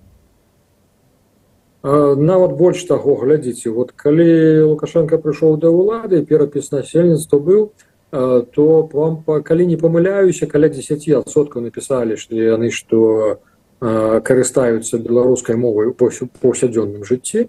нават 1.84 2.58
больш 2.58 2.84
таго 2.86 3.16
глядзіце 3.16 3.70
вот 3.72 3.92
калі 3.92 4.62
лукашенко 4.62 5.18
прыйшоў 5.22 5.58
да 5.62 5.70
ўлады 5.70 6.26
перапіс 6.26 6.72
насельніцтва 6.72 7.40
быў 7.40 7.70
то 8.12 8.90
вам 8.94 9.22
калі 9.44 9.68
не 9.68 9.78
памыляюся 9.78 10.48
каля 10.48 10.70
10соткаў 10.74 11.62
напісалі 11.62 12.18
што 12.18 12.36
яны 12.36 12.72
што 12.72 13.40
карыстаюцца 13.80 14.98
беларускай 14.98 15.56
мовай 15.56 15.88
у 15.88 15.94
паўсядзённым 15.94 17.06
жыцці 17.06 17.48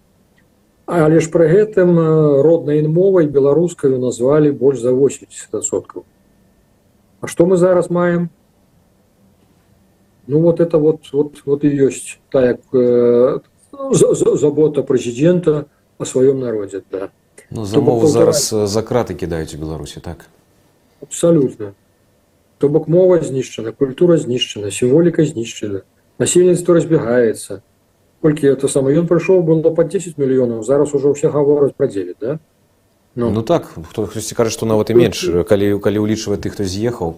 але 0.86 1.20
ж 1.20 1.30
пры 1.30 1.48
гэтым 1.48 1.98
роднай 2.42 2.82
мовай 2.86 3.26
беларускаю 3.26 3.98
назвалі 3.98 4.52
больш 4.52 4.80
за 4.80 4.92
80соткаў 4.92 6.04
А 7.20 7.26
што 7.26 7.46
мы 7.46 7.56
зараз 7.56 7.90
маем 7.90 8.30
ну 10.28 10.40
вот 10.40 10.60
это 10.60 10.78
вот 10.78 11.12
вот 11.12 11.42
вот 11.44 11.64
і 11.64 11.68
ёсць 11.68 12.18
так 12.30 12.60
як 12.72 13.40
забота 14.38 14.82
прэзідэнта 14.82 15.66
о 15.98 16.04
сваём 16.04 16.40
народзе 16.40 16.82
да 16.90 17.10
ну, 17.50 17.64
за 17.64 17.80
мову 17.80 18.06
зараз 18.06 18.48
за 18.48 18.82
краты 18.82 19.14
кідаюць 19.14 19.54
у 19.54 19.58
беларусі 19.58 20.00
так 20.00 20.26
абсолютно 21.02 21.74
то 22.58 22.68
бок 22.68 22.88
мова 22.88 23.20
знішчана 23.20 23.72
культура 23.72 24.18
знішчана 24.18 24.70
сімволіка 24.70 25.24
знішчана 25.24 25.80
насельніцтва 26.18 26.74
разбегаецца 26.74 27.62
колькі 28.22 28.50
это 28.50 28.68
самае 28.68 28.98
ён 28.98 29.06
прыйшоў 29.06 29.42
было 29.42 29.70
под 29.70 29.88
10 29.88 30.18
мільёнаў 30.18 30.62
зараз 30.66 30.94
ужо 30.94 31.14
ўсе 31.14 31.30
гавораць 31.30 31.74
пра 31.76 31.86
9 31.86 32.16
да 32.20 32.38
ну, 33.14 33.30
ну 33.30 33.42
так 33.42 33.70
хто 33.90 34.06
хтосьці 34.06 34.34
кажа 34.34 34.50
што 34.50 34.66
нават 34.66 34.90
і 34.90 34.98
менш 34.98 35.22
калі 35.46 35.78
калі 35.78 35.98
ўлічвае 36.02 36.38
тых 36.38 36.58
хто 36.58 36.64
з'ехаў 36.64 37.14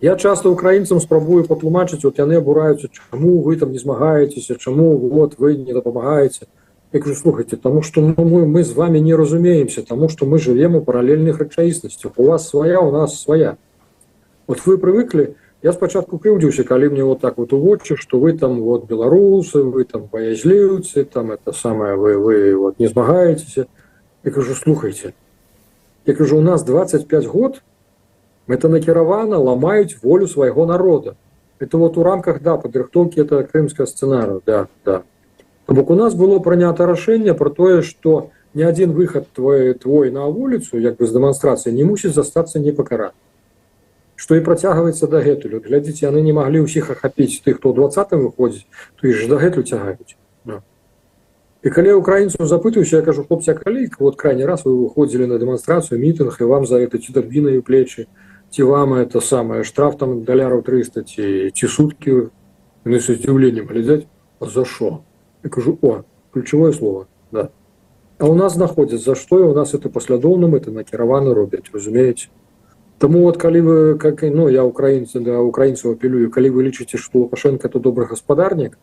я 0.00 0.16
часто 0.16 0.50
украінцам 0.50 1.00
спрабую 1.00 1.44
патлумачыць 1.44 2.02
вот 2.04 2.18
яны 2.18 2.40
абураюцца 2.40 2.88
чаму 2.88 3.42
вы 3.42 3.56
там 3.56 3.72
не 3.72 3.78
змагаецеся 3.78 4.56
чаму 4.56 4.96
вот 4.96 5.36
вы 5.38 5.56
не 5.56 5.72
дапамагаеце 5.72 6.48
я 6.92 7.00
кажу 7.00 7.14
слухайте 7.14 7.56
тому 7.56 7.82
что 7.82 8.00
ну, 8.00 8.14
мы 8.16 8.46
мы 8.46 8.64
з 8.64 8.72
вами 8.72 8.98
не 8.98 9.14
разумеемся 9.14 9.82
тому 9.82 10.08
что 10.08 10.24
мы 10.24 10.38
живем 10.38 10.76
у 10.76 10.80
параллельных 10.80 11.38
рэчаіснасцях 11.38 12.12
у 12.16 12.24
вас 12.24 12.48
свая 12.48 12.80
у 12.80 12.90
нас 12.90 13.20
своя 13.20 13.56
вот 14.46 14.64
вы 14.66 14.78
привыкли 14.78 15.36
я 15.66 15.72
спачатку 15.72 16.18
крыўдзіўся 16.18 16.64
калі 16.66 16.90
мне 16.90 17.04
вот 17.04 17.20
так 17.20 17.38
вот 17.38 17.52
у 17.52 17.58
вочы 17.58 17.96
что 17.96 18.18
вы 18.18 18.32
там 18.38 18.60
вот 18.62 18.86
беларусы 18.90 19.62
вы 19.62 19.84
там 19.84 20.08
баязліўцы 20.10 21.04
там 21.04 21.30
это 21.30 21.52
самое 21.52 21.94
вы 21.96 22.18
вы 22.18 22.56
вот 22.56 22.78
не 22.78 22.88
змагаецеся 22.88 23.66
я 24.24 24.30
кажу 24.30 24.54
слухайте 24.54 25.14
я 26.06 26.14
кажу 26.14 26.38
у 26.38 26.40
нас 26.40 26.64
25 26.64 27.26
год 27.26 27.62
это 28.48 28.68
накіравана 28.68 29.38
ламаюць 29.38 30.02
волю 30.02 30.26
свайго 30.26 30.66
народа 30.66 31.14
это 31.60 31.78
вот 31.78 31.96
у 31.96 32.02
рамках 32.02 32.42
да 32.42 32.56
падрыхтоўкі 32.56 33.20
это 33.20 33.42
крымская 33.44 33.86
сцэнару 33.86 34.42
да 34.46 34.66
да 34.84 35.02
бок 35.68 35.90
у 35.90 35.94
нас 35.94 36.14
было 36.14 36.38
прынята 36.38 36.86
рашэнне 36.86 37.34
про 37.34 37.50
тое 37.50 37.82
что 37.82 38.30
ни 38.54 38.62
один 38.62 38.92
выход 38.92 39.28
твой 39.32 39.74
твой 39.74 40.10
на 40.10 40.26
вуліцу 40.26 40.78
як 40.78 40.96
бы 40.96 41.06
з 41.06 41.12
дэманстрацыі 41.12 41.72
не 41.72 41.84
мусіць 41.84 42.14
застацца 42.14 42.58
непакарат 42.58 43.14
что 44.22 44.36
і 44.38 44.42
працягваецца 44.46 45.08
дагэтулю 45.10 45.58
глядзіце 45.66 46.06
яны 46.06 46.22
не 46.22 46.32
маглі 46.36 46.62
ўсіх 46.64 46.90
ахапіць 46.94 47.42
тых 47.42 47.58
хто 47.58 47.72
двадцатым 47.74 48.22
выходзіць 48.26 48.66
то 49.00 49.08
і 49.08 49.12
ж 49.18 49.26
дагэтуль 49.26 49.66
цягаюць 49.66 50.14
да. 50.46 50.62
і 51.62 51.68
калі 51.74 51.98
украінцу 51.98 52.46
запытаюся 52.46 53.00
я 53.00 53.02
кажу 53.02 53.24
хлопця 53.24 53.54
калі 53.58 53.88
вот 53.98 54.14
крайні 54.20 54.46
раз 54.46 54.62
вы 54.62 54.76
выходзілі 54.78 55.26
на 55.26 55.40
дэманстрацыю 55.42 55.98
мітынг 55.98 56.38
і 56.38 56.46
вам 56.46 56.66
за 56.70 56.78
это 56.78 57.02
ці 57.02 57.12
дарбінаю 57.12 57.66
плечы 57.66 58.06
ці 58.54 58.62
вам 58.62 58.94
это 58.94 59.20
самое 59.20 59.64
штраф 59.64 59.98
там 59.98 60.22
даляраў 60.22 60.62
300 60.62 61.02
ці 61.02 61.50
ці 61.50 61.66
суткі 61.66 62.30
с 62.86 63.10
удзіўленнем 63.10 63.66
глядзяць 63.66 64.06
за 64.38 64.64
що 64.64 65.02
я 65.42 65.50
кажу 65.50 65.78
о 65.82 66.04
ключевое 66.30 66.72
слово 66.72 67.06
да 67.32 67.48
а 68.18 68.30
у 68.30 68.34
нас 68.34 68.54
знаходзяць 68.54 69.02
за 69.02 69.14
што 69.14 69.42
у 69.50 69.54
нас 69.54 69.74
это 69.74 69.90
паслядоўным 69.90 70.54
это 70.54 70.70
накіраваны 70.70 71.34
робяць 71.34 71.72
разумееце 71.72 72.30
Таму 72.98 73.22
вот 73.22 73.36
калі 73.36 73.60
вы 73.60 73.98
как 73.98 74.22
ну 74.22 74.48
я 74.48 74.62
украінцы 74.62 75.18
да 75.20 75.40
украінцаў 75.42 75.96
апелюю 75.98 76.30
калі 76.30 76.50
вы 76.54 76.62
лічыце 76.70 76.98
што 76.98 77.24
лукашенко 77.26 77.68
то 77.68 77.78
добры 77.78 78.06
гаспадарнік 78.06 78.78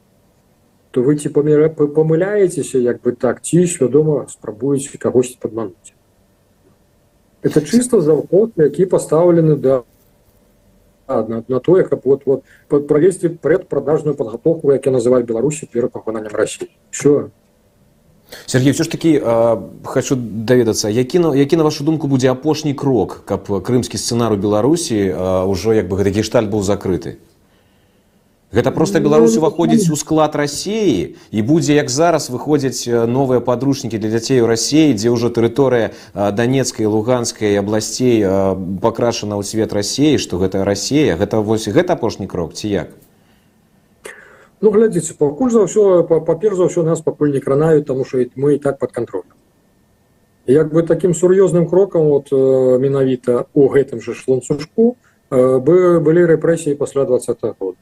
то 0.92 1.04
вы 1.04 1.16
ці 1.16 1.30
паміра 1.30 1.70
памыляецеся 1.70 2.80
як 2.84 3.00
бы 3.02 3.14
так 3.16 3.40
ці 3.42 3.64
свядома 3.68 4.28
спрабуеце 4.28 4.98
кагосьці 4.98 5.38
падмануць 5.40 5.94
это 7.42 7.62
чисто 7.62 8.02
завход 8.02 8.52
які 8.58 8.86
пастаўлены 8.86 9.56
да 9.56 9.84
на, 11.08 11.44
на 11.48 11.60
тое 11.60 11.84
каб 11.84 12.02
вот 12.04 12.26
вот 12.26 12.88
правесці 12.88 13.30
предпрадажную 13.30 14.16
подготовку 14.16 14.72
як 14.72 14.86
я 14.86 14.92
называю 14.92 15.24
беларусі 15.24 15.70
перад 15.72 15.92
пакананнем 15.92 16.36
россии 16.36 16.70
все 16.92 17.30
Сергей 18.46 18.74
все 18.74 18.84
ж 18.84 18.92
таки 18.92 19.18
э, 19.18 19.58
хочу 19.84 20.16
даведацца 20.16 20.90
які 20.90 21.20
на 21.20 21.36
які 21.36 21.58
на 21.58 21.64
вашу 21.64 21.84
думку 21.84 22.08
будзе 22.08 22.30
апошні 22.32 22.74
крок 22.74 23.24
каб 23.26 23.50
крымскі 23.64 23.98
сцэнар 23.98 24.34
у 24.34 24.38
беларусі 24.38 24.96
э, 24.96 25.46
ўжо 25.46 25.74
як 25.74 25.90
бы 25.90 25.98
гэты 25.98 26.14
гешталь 26.14 26.46
быў 26.46 26.62
закрыты 26.62 27.18
Гэта 28.50 28.72
проста 28.74 28.98
Беларусь 28.98 29.38
уваходзіць 29.38 29.94
у 29.94 29.96
склад 29.96 30.34
рассіі 30.34 31.14
і 31.30 31.42
будзе 31.46 31.78
як 31.78 31.90
зараз 31.94 32.34
выходзяць 32.34 32.90
новыя 32.90 33.46
падручнікі 33.46 34.02
для 34.02 34.10
дзяцей 34.10 34.42
у 34.42 34.50
рассіі, 34.50 34.98
дзе 34.98 35.14
ўжо 35.14 35.30
тэрыторыя 35.30 35.94
данецкай 36.18 36.90
луганскай 36.90 37.62
абласцей 37.62 38.26
пакрашана 38.82 39.38
ў 39.38 39.46
свет 39.46 39.70
рассіі, 39.70 40.18
што 40.18 40.42
гэта 40.42 40.66
рассія, 40.66 41.14
гэта 41.14 41.46
вось 41.46 41.70
гэта 41.70 41.94
апошні 41.94 42.26
крок 42.26 42.58
ці 42.58 42.74
як. 42.74 42.90
Ну 44.64 44.72
глядзіце 44.72 45.16
пакуль 45.16 45.52
за 45.52 45.64
ўсё 45.64 46.04
паперш 46.04 46.56
за 46.60 46.68
ўсё 46.68 46.84
нас 46.84 47.02
пакуль 47.02 47.32
не 47.32 47.40
кранаюць 47.40 47.86
тому 47.88 48.06
что 48.06 48.20
мы 48.36 48.56
і 48.56 48.60
так 48.60 48.80
под 48.80 48.92
контролем 48.92 49.38
як 50.48 50.74
бы 50.74 50.84
таким 50.84 51.14
сур'ёзным 51.14 51.70
крокам 51.70 52.10
вот 52.10 52.32
менавіта 52.32 53.46
у 53.54 53.70
гэтым 53.70 54.02
же 54.02 54.14
шлунцушку 54.14 54.98
бы 55.30 56.00
былі 56.00 56.26
рэпрэсіі 56.26 56.76
пасля 56.76 57.06
двадцатого 57.06 57.56
года 57.60 57.78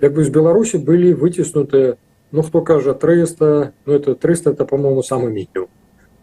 як 0.00 0.14
бы 0.14 0.24
з 0.24 0.30
беларусі 0.30 0.78
былі 0.78 1.14
выціснутыя 1.14 1.96
ну 2.32 2.42
хто 2.42 2.62
кажа 2.62 2.94
300 2.94 3.72
ну 3.86 3.92
это 3.92 4.14
300 4.14 4.50
это 4.50 4.64
по-моему 4.64 5.02
самый 5.02 5.30
мінімум 5.30 5.68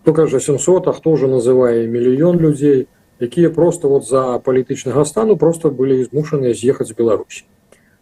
хто 0.01 0.13
кажа 0.13 0.39
700 0.39 0.87
а 0.87 0.93
хто 0.93 1.11
уже 1.11 1.27
называе 1.27 1.87
мільён 1.87 2.39
людзей 2.39 2.87
якія 3.19 3.49
просто 3.49 3.89
вот 3.89 4.07
за 4.07 4.39
палітычнага 4.39 5.05
стану 5.05 5.37
просто 5.37 5.69
былі 5.69 6.03
змушаныя 6.03 6.53
з'ехаць 6.53 6.87
з 6.87 6.97
беларусі 6.97 7.45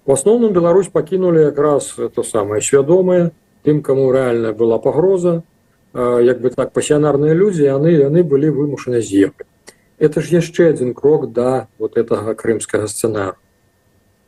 в 0.05 0.11
асноўным 0.11 0.53
Беларусь 0.53 0.87
пакінулі 0.87 1.51
якраз 1.51 1.95
это 1.97 2.23
самае 2.23 2.61
свядомыя 2.61 3.31
тым 3.63 3.81
кому 3.81 4.11
реальная 4.11 4.53
была 4.53 4.79
пагроза 4.79 5.43
як 5.93 6.39
бы 6.41 6.49
так 6.49 6.71
пасіянарныя 6.71 7.33
людзі 7.33 7.67
яны 7.67 7.91
яны 7.91 8.23
былі 8.23 8.49
вымушаны 8.53 9.01
з'ехаць 9.01 9.47
это 9.97 10.21
ж 10.21 10.39
яшчэ 10.39 10.69
один 10.69 10.93
крок 10.93 11.31
да 11.33 11.67
вот 11.77 11.97
этого 11.97 12.33
крымскага 12.33 12.87
сцэнару 12.87 13.37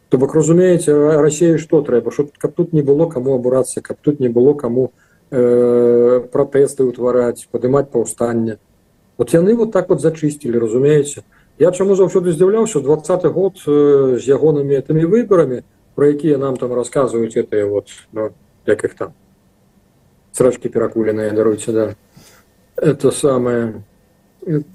То 0.09 0.17
бок 0.17 0.33
разумееце 0.33 0.93
Росія 1.21 1.57
што 1.61 1.81
трэба 1.85 2.11
щоб 2.11 2.33
каб 2.37 2.55
тут 2.57 2.73
не 2.73 2.81
было 2.81 3.05
кому 3.05 3.35
абурацца 3.35 3.81
каб 3.81 3.97
тут 4.01 4.19
не 4.19 4.27
было 4.27 4.53
кому 4.53 4.91
э, 5.29 6.25
пратэсты 6.33 6.83
ўтвараць 6.83 7.45
падымаць 7.51 7.91
паўстанне 7.93 8.57
вот 9.17 9.33
яны 9.33 9.53
вот 9.53 9.71
так 9.71 9.89
вот 9.89 10.01
зачысцілі 10.01 10.57
разумееце 10.57 11.21
я 11.59 11.71
чаму 11.71 11.95
заўсёды 11.95 12.31
здзіўляўся 12.31 12.79
двадцаты 12.79 13.29
год 13.29 13.59
э, 13.67 14.17
з 14.19 14.23
ягонымі 14.27 14.79
этими 14.79 15.05
выборамі 15.05 15.63
про 15.95 16.07
якія 16.07 16.37
нам 16.37 16.57
там 16.57 16.73
рассказываюць 16.73 17.35
это 17.35 17.65
вот 17.65 17.89
ну, 18.11 18.31
як 18.65 18.83
их 18.83 18.95
там 18.95 19.13
срачки 20.31 20.69
перакуленыя 20.69 21.31
даруйце 21.31 21.71
да 21.71 21.95
это 22.75 23.11
самое 23.11 23.83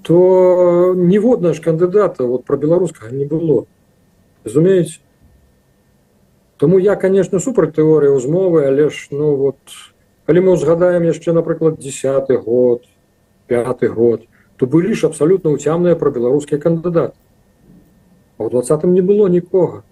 то 0.02 0.94
ніводна 0.96 1.54
ж 1.54 1.62
кандыдата 1.62 2.24
вот 2.24 2.44
про 2.44 2.56
беларускага 2.56 3.14
не 3.14 3.24
было 3.24 3.66
разумееце 4.44 5.00
Тому 6.56 6.78
я 6.78 6.94
конечно 6.96 7.40
супраць 7.40 7.74
тэорыі 7.74 8.14
ўзмовы 8.14 8.66
але 8.68 8.90
ж 8.90 9.08
ну 9.10 9.34
вот 9.36 9.58
калі 10.28 10.40
мы 10.40 10.52
узгадаем 10.52 11.02
яшчэ 11.02 11.32
напрыклад 11.32 11.80
десятый 11.80 12.38
год 12.38 12.84
пятый 13.48 13.88
год 13.88 14.27
то 14.59 14.67
былі 14.67 14.93
ж 14.93 15.07
абсолютно 15.07 15.55
уцямныя 15.55 15.95
про 15.95 16.11
беларускі 16.11 16.59
кандыдат 16.59 17.15
а 18.35 18.43
ў 18.43 18.51
двадцатым 18.51 18.91
не 18.93 19.01
было 19.01 19.31
нікога 19.31 19.83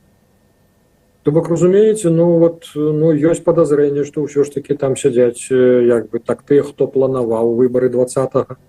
то 1.24 1.32
бок 1.32 1.48
разумееце 1.48 2.12
ну 2.12 2.38
вот 2.44 2.68
ну 2.76 3.12
ёсць 3.16 3.44
подазрение 3.44 4.04
что 4.04 4.28
ўсё 4.28 4.44
ж 4.44 4.60
таки 4.60 4.76
там 4.76 5.00
сядзяць 5.00 5.48
як 5.52 6.12
бы 6.12 6.20
так 6.20 6.44
тыя 6.44 6.68
хто 6.68 6.88
планаваў 6.88 7.56
выборы 7.56 7.88
двадцатого 7.88 8.60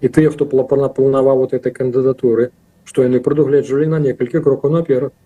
і 0.00 0.08
тыя 0.08 0.28
хто 0.28 0.44
планаваў 0.44 1.48
вот 1.48 1.56
этой 1.56 1.72
кандыдатуры 1.72 2.52
что 2.84 3.08
яны 3.08 3.20
прадугледжвалі 3.20 3.88
на 3.96 3.98
некалькі 4.04 4.44
крокаў 4.44 4.76
наперад 4.76 5.16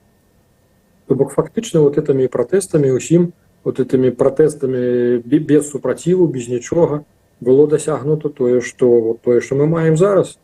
То 1.07 1.17
бок 1.17 1.33
фактычна 1.33 1.81
вот 1.81 1.99
этими 1.99 2.26
пратэстамі 2.26 2.95
усім 2.95 3.33
вот 3.64 3.81
этими 3.81 4.11
пратэстамі 4.11 5.19
без 5.26 5.71
супраціву 5.71 6.26
без 6.26 6.49
нічога 6.49 7.04
было 7.43 7.67
дасягнуто 7.67 8.31
тое 8.31 8.61
что 8.61 8.89
вот 9.00 9.23
тое 9.23 9.41
что 9.41 9.57
мы 9.57 9.67
маем 9.67 9.97
зараз. 9.97 10.39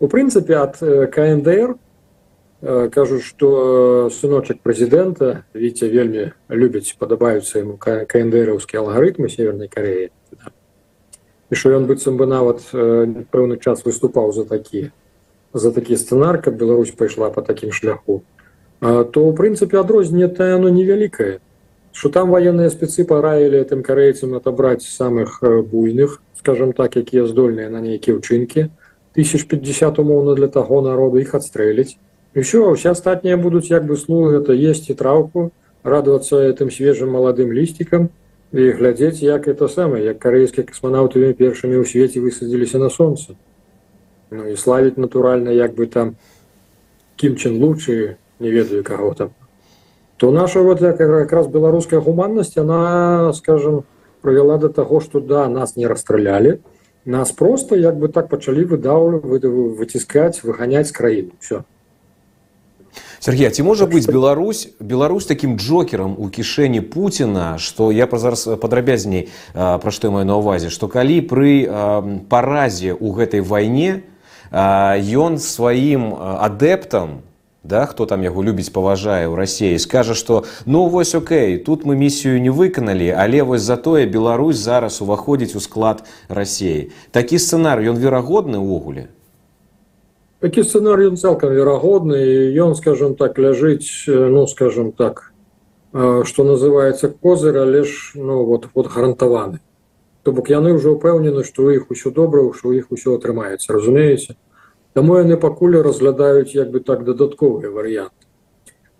У 0.00 0.08
прынцыпе 0.08 0.54
ад 0.58 0.76
кндр 1.14 1.76
кажуць 2.60 3.22
что 3.22 4.10
сыночак 4.10 4.60
прэзідэнта 4.60 5.44
віце 5.54 5.88
вельмі 5.88 6.32
любяць 6.48 6.96
падабаюцца 6.98 7.62
ему 7.62 7.78
кндраўскія 7.78 8.82
алгарытмы 8.82 9.28
северной 9.28 9.68
кореи. 9.68 10.10
І 11.50 11.54
що 11.54 11.70
ён 11.78 11.86
быццам 11.86 12.18
бы 12.18 12.26
нават 12.26 12.66
пэўны 12.72 13.58
час 13.58 13.84
выступаў 13.84 14.32
за 14.32 14.44
такі 14.44 14.90
за 15.54 15.72
такі 15.72 15.96
сцэнар 15.96 16.42
каб 16.42 16.54
Беларусь 16.54 16.90
пайшла 16.90 17.30
по 17.30 17.42
такім 17.42 17.72
шляху. 17.72 18.22
То 18.80 19.18
ў 19.22 19.34
прынцыпе 19.34 19.78
адрозненне 19.78 20.30
оно 20.54 20.68
невялікае 20.68 21.40
что 21.91 22.09
там 22.09 22.29
военные 22.29 22.69
спецы 22.69 23.05
параілі 23.05 23.57
этим 23.57 23.83
карейцам 23.83 24.33
отобрать 24.33 24.81
самых 24.81 25.39
буйных 25.41 26.21
скажем 26.37 26.73
так 26.73 26.97
якія 26.97 27.25
здольныя 27.25 27.69
на 27.69 27.81
нейкія 27.81 28.17
ўчынкі 28.17 28.69
1050 29.15 29.99
умоўно 29.99 30.35
для 30.35 30.47
таго 30.47 30.81
народу 30.81 31.17
іх 31.23 31.33
адстрэліць 31.33 31.95
еще 32.35 32.73
все 32.73 32.91
астатнія 32.91 33.37
будуць 33.37 33.71
як 33.71 33.87
бы 33.87 33.97
слуг 33.97 34.33
это 34.33 34.51
есть 34.51 34.89
і 34.89 34.93
траўку 34.93 35.51
радоваться 35.83 36.35
этим 36.35 36.69
свежим 36.71 37.15
маладым 37.15 37.55
лісцікам 37.55 38.09
і 38.51 38.69
глядзець 38.71 39.23
як 39.23 39.47
это 39.47 39.67
самое 39.67 40.03
як 40.03 40.19
карейскія 40.19 40.67
космонаўтамі 40.67 41.31
першымі 41.33 41.79
ў 41.79 41.87
свеце 41.87 42.19
высадзіліся 42.19 42.77
на 42.77 42.89
солнце 42.89 43.39
ну 44.31 44.51
і 44.51 44.59
славіць 44.59 44.99
натуральна 44.99 45.55
як 45.55 45.79
бы 45.79 45.87
там 45.87 46.15
кімчын 47.15 47.55
лучше 47.63 48.17
не 48.39 48.51
ведаю 48.51 48.83
кого 48.83 49.13
там 49.13 49.31
то 50.19 50.31
наша 50.31 50.61
вот 50.61 50.79
как 50.79 51.31
раз 51.31 51.47
беларуская 51.47 51.99
гуманнасць 51.99 52.57
она 52.57 53.33
скажем 53.33 53.83
провяла 54.21 54.57
до 54.57 54.69
того 54.69 54.99
что 54.99 55.19
да 55.19 55.47
нас 55.49 55.75
не 55.75 55.87
расстралялі 55.87 56.59
нас 57.05 57.31
просто 57.31 57.75
як 57.75 57.97
бы 57.97 58.07
так 58.07 58.29
пачалі 58.29 58.65
выдаў 58.65 59.75
выціскаць 59.77 60.43
выганяць 60.43 60.91
краіну 60.91 61.31
все 61.39 61.63
Сергей 63.19 63.49
ці 63.49 63.63
можа 63.63 63.85
быць 63.85 64.07
Беларусь 64.07 64.69
Беларусь 64.79 65.25
таким 65.25 65.57
джокером 65.57 66.15
у 66.17 66.29
кішэні 66.29 66.81
Пуціна 66.81 67.57
что 67.57 67.91
я 67.91 68.07
пра 68.07 68.19
зараз 68.19 68.47
падрабязней 68.61 69.29
пра 69.53 69.91
што 69.91 70.11
маю 70.11 70.25
на 70.25 70.37
увазе 70.37 70.69
что 70.69 70.87
калі 70.87 71.21
пры 71.21 71.67
паразе 72.29 72.93
у 72.93 73.11
гэтай 73.11 73.41
вайне 73.41 74.03
ён 74.51 75.37
сваім 75.37 76.15
адэптам 76.17 77.21
да, 77.65 77.85
хто 77.85 78.05
там 78.05 78.21
яго 78.21 78.43
любіць 78.45 78.69
паважае 78.69 79.25
ў 79.25 79.33
рассіі 79.33 79.81
скажа 79.81 80.13
што 80.13 80.45
ну 80.65 80.85
вось 80.87 81.15
окей 81.17 81.57
тут 81.57 81.85
мы 81.85 81.97
місію 81.97 82.37
не 82.41 82.53
выканалі 82.53 83.09
але 83.09 83.41
вось 83.41 83.65
затое 83.65 84.05
Беларусь 84.05 84.61
зараз 84.61 85.01
уваходзіць 85.01 85.57
у 85.57 85.59
склад 85.59 86.05
рассіі 86.29 86.93
такі 87.11 87.41
сцэнар 87.41 87.81
ён 87.81 87.97
верагодны 87.97 88.61
ўвогуле 88.61 89.09
такі 90.45 90.61
сцэнар 90.61 91.09
ён 91.09 91.17
цалкам 91.17 91.57
верагодны 91.57 92.53
ён 92.53 92.77
скажем 92.77 93.17
так 93.17 93.41
ляжыць 93.41 94.05
ну 94.05 94.45
скажем 94.45 94.91
так 94.91 95.33
что 95.91 96.43
называется 96.43 97.09
козыр 97.09 97.57
але 97.57 97.83
ж 97.83 98.13
ну 98.13 98.45
вот 98.45 98.69
вот 98.75 98.93
гарантаваны 98.93 99.59
то 100.21 100.31
бок 100.31 100.53
яны 100.53 100.77
ўжо 100.77 100.93
ўпэўнены 101.01 101.41
што 101.41 101.65
у 101.65 101.73
іх 101.73 101.89
усё 101.89 102.13
добра 102.13 102.45
што 102.53 102.69
у 102.69 102.77
іх 102.77 102.93
усё 102.93 103.17
атрымаецца 103.17 103.73
разумееце 103.73 104.37
Таму 104.95 105.17
яны 105.19 105.35
пакуль 105.35 105.75
разглядаюць 105.83 106.55
як 106.55 106.71
бы 106.71 106.79
так 106.79 107.03
дадатковыя 107.03 107.67
варыянты. 107.67 108.23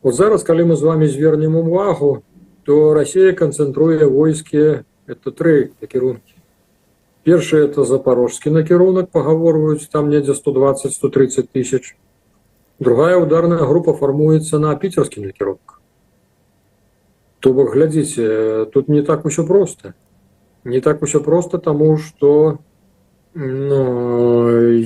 Вот 0.03 0.15
зараз 0.15 0.43
калі 0.43 0.71
мы 0.71 0.75
з 0.75 0.83
вами 0.83 1.07
звернем 1.07 1.55
увагу, 1.55 2.23
то 2.65 2.93
Россия 2.93 3.31
канцэнтруе 3.31 4.03
войскі 4.05 4.83
это 5.07 5.31
тры 5.31 5.71
накірункі. 5.79 6.35
Першае 7.23 7.65
это 7.65 7.85
запорожскі 7.85 8.51
накірунак 8.51 9.09
пагаворваюць 9.09 9.87
там 9.87 10.09
недзе 10.09 10.35
120-130 10.35 11.47
тысяч. 11.53 11.95
Другая 12.79 13.15
ударная 13.15 13.63
група 13.63 13.93
фармуецца 13.93 14.59
на 14.59 14.75
піцерскі 14.75 15.21
накірунак. 15.21 15.79
То 17.39 17.53
бок 17.53 17.71
глядзіце, 17.71 18.65
тут 18.73 18.89
не 18.89 19.01
так 19.01 19.25
усё 19.25 19.47
просто. 19.47 19.93
Не 20.65 20.81
так 20.81 21.01
усё 21.01 21.23
просто 21.23 21.57
таму, 21.57 21.97
што 21.97 22.59
Ну, 23.37 23.88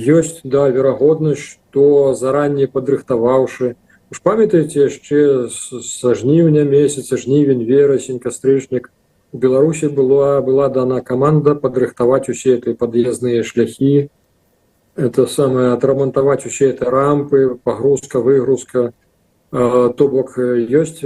ёсць 0.04 0.40
да 0.44 0.68
верагоднасць 0.68 1.60
што 1.70 2.14
зараней 2.14 2.66
падрыхтаваўшы 2.66 3.74
ж 4.10 4.22
памятаеце 4.22 4.90
яшчэ 4.90 5.48
са 5.48 6.14
жніўня 6.18 6.64
месяца 6.66 7.16
жнівень 7.16 7.62
верасень 7.64 8.18
кастрычнік 8.18 8.90
у 9.32 9.38
беларусі 9.38 9.88
была 9.88 10.40
была 10.42 10.68
дана 10.68 11.00
каманда 11.00 11.54
падрыхтаваць 11.54 12.28
усе 12.28 12.56
этой 12.58 12.74
пад'ездныя 12.74 13.44
шляхі 13.46 14.10
это 14.96 15.26
самае 15.26 15.72
адрамантаваць 15.74 16.46
усе 16.46 16.70
это 16.74 16.90
рампы 16.90 17.58
пагрузка 17.62 18.18
выгрузка 18.18 18.92
то 19.50 20.08
бок 20.10 20.34
ёсць 20.38 21.02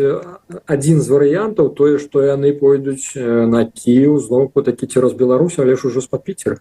адзін 0.64 1.00
з 1.04 1.08
варыянтаў 1.12 1.68
тое 1.76 1.98
што 1.98 2.24
яны 2.24 2.52
пойдуць 2.56 3.12
на 3.16 3.64
кіў 3.68 4.16
зноўку 4.20 4.64
такі 4.64 4.88
цераз 4.88 5.12
Беларусь 5.12 5.58
але 5.58 5.76
ж 5.76 5.88
ужо 5.92 6.00
з-пад 6.00 6.24
піцера 6.24 6.56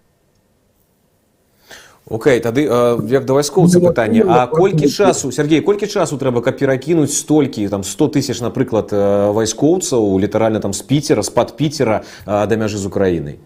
Окей, 2.07 2.39
тады 2.43 2.67
як 3.07 3.23
да 3.23 3.33
вайскоўца 3.33 3.79
пытанне 3.79 4.25
А 4.27 4.47
колькі 4.47 4.89
часу 4.91 5.31
Сергей 5.31 5.61
колькі 5.61 5.87
часу 5.87 6.17
трэба 6.19 6.43
каб 6.43 6.59
перакінуць 6.59 7.15
столькі 7.15 7.67
там 7.71 7.83
100 7.83 8.07
тысяч 8.19 8.41
напрыклад 8.43 8.91
вайскоўцаў 8.91 10.19
літаральна 10.19 10.59
там 10.59 10.73
з 10.73 10.81
піцера 10.81 11.23
з-пад 11.23 11.55
піцера 11.55 12.03
да 12.27 12.55
мяжы 12.59 12.75
з 12.77 12.85
Украінай 12.91 13.39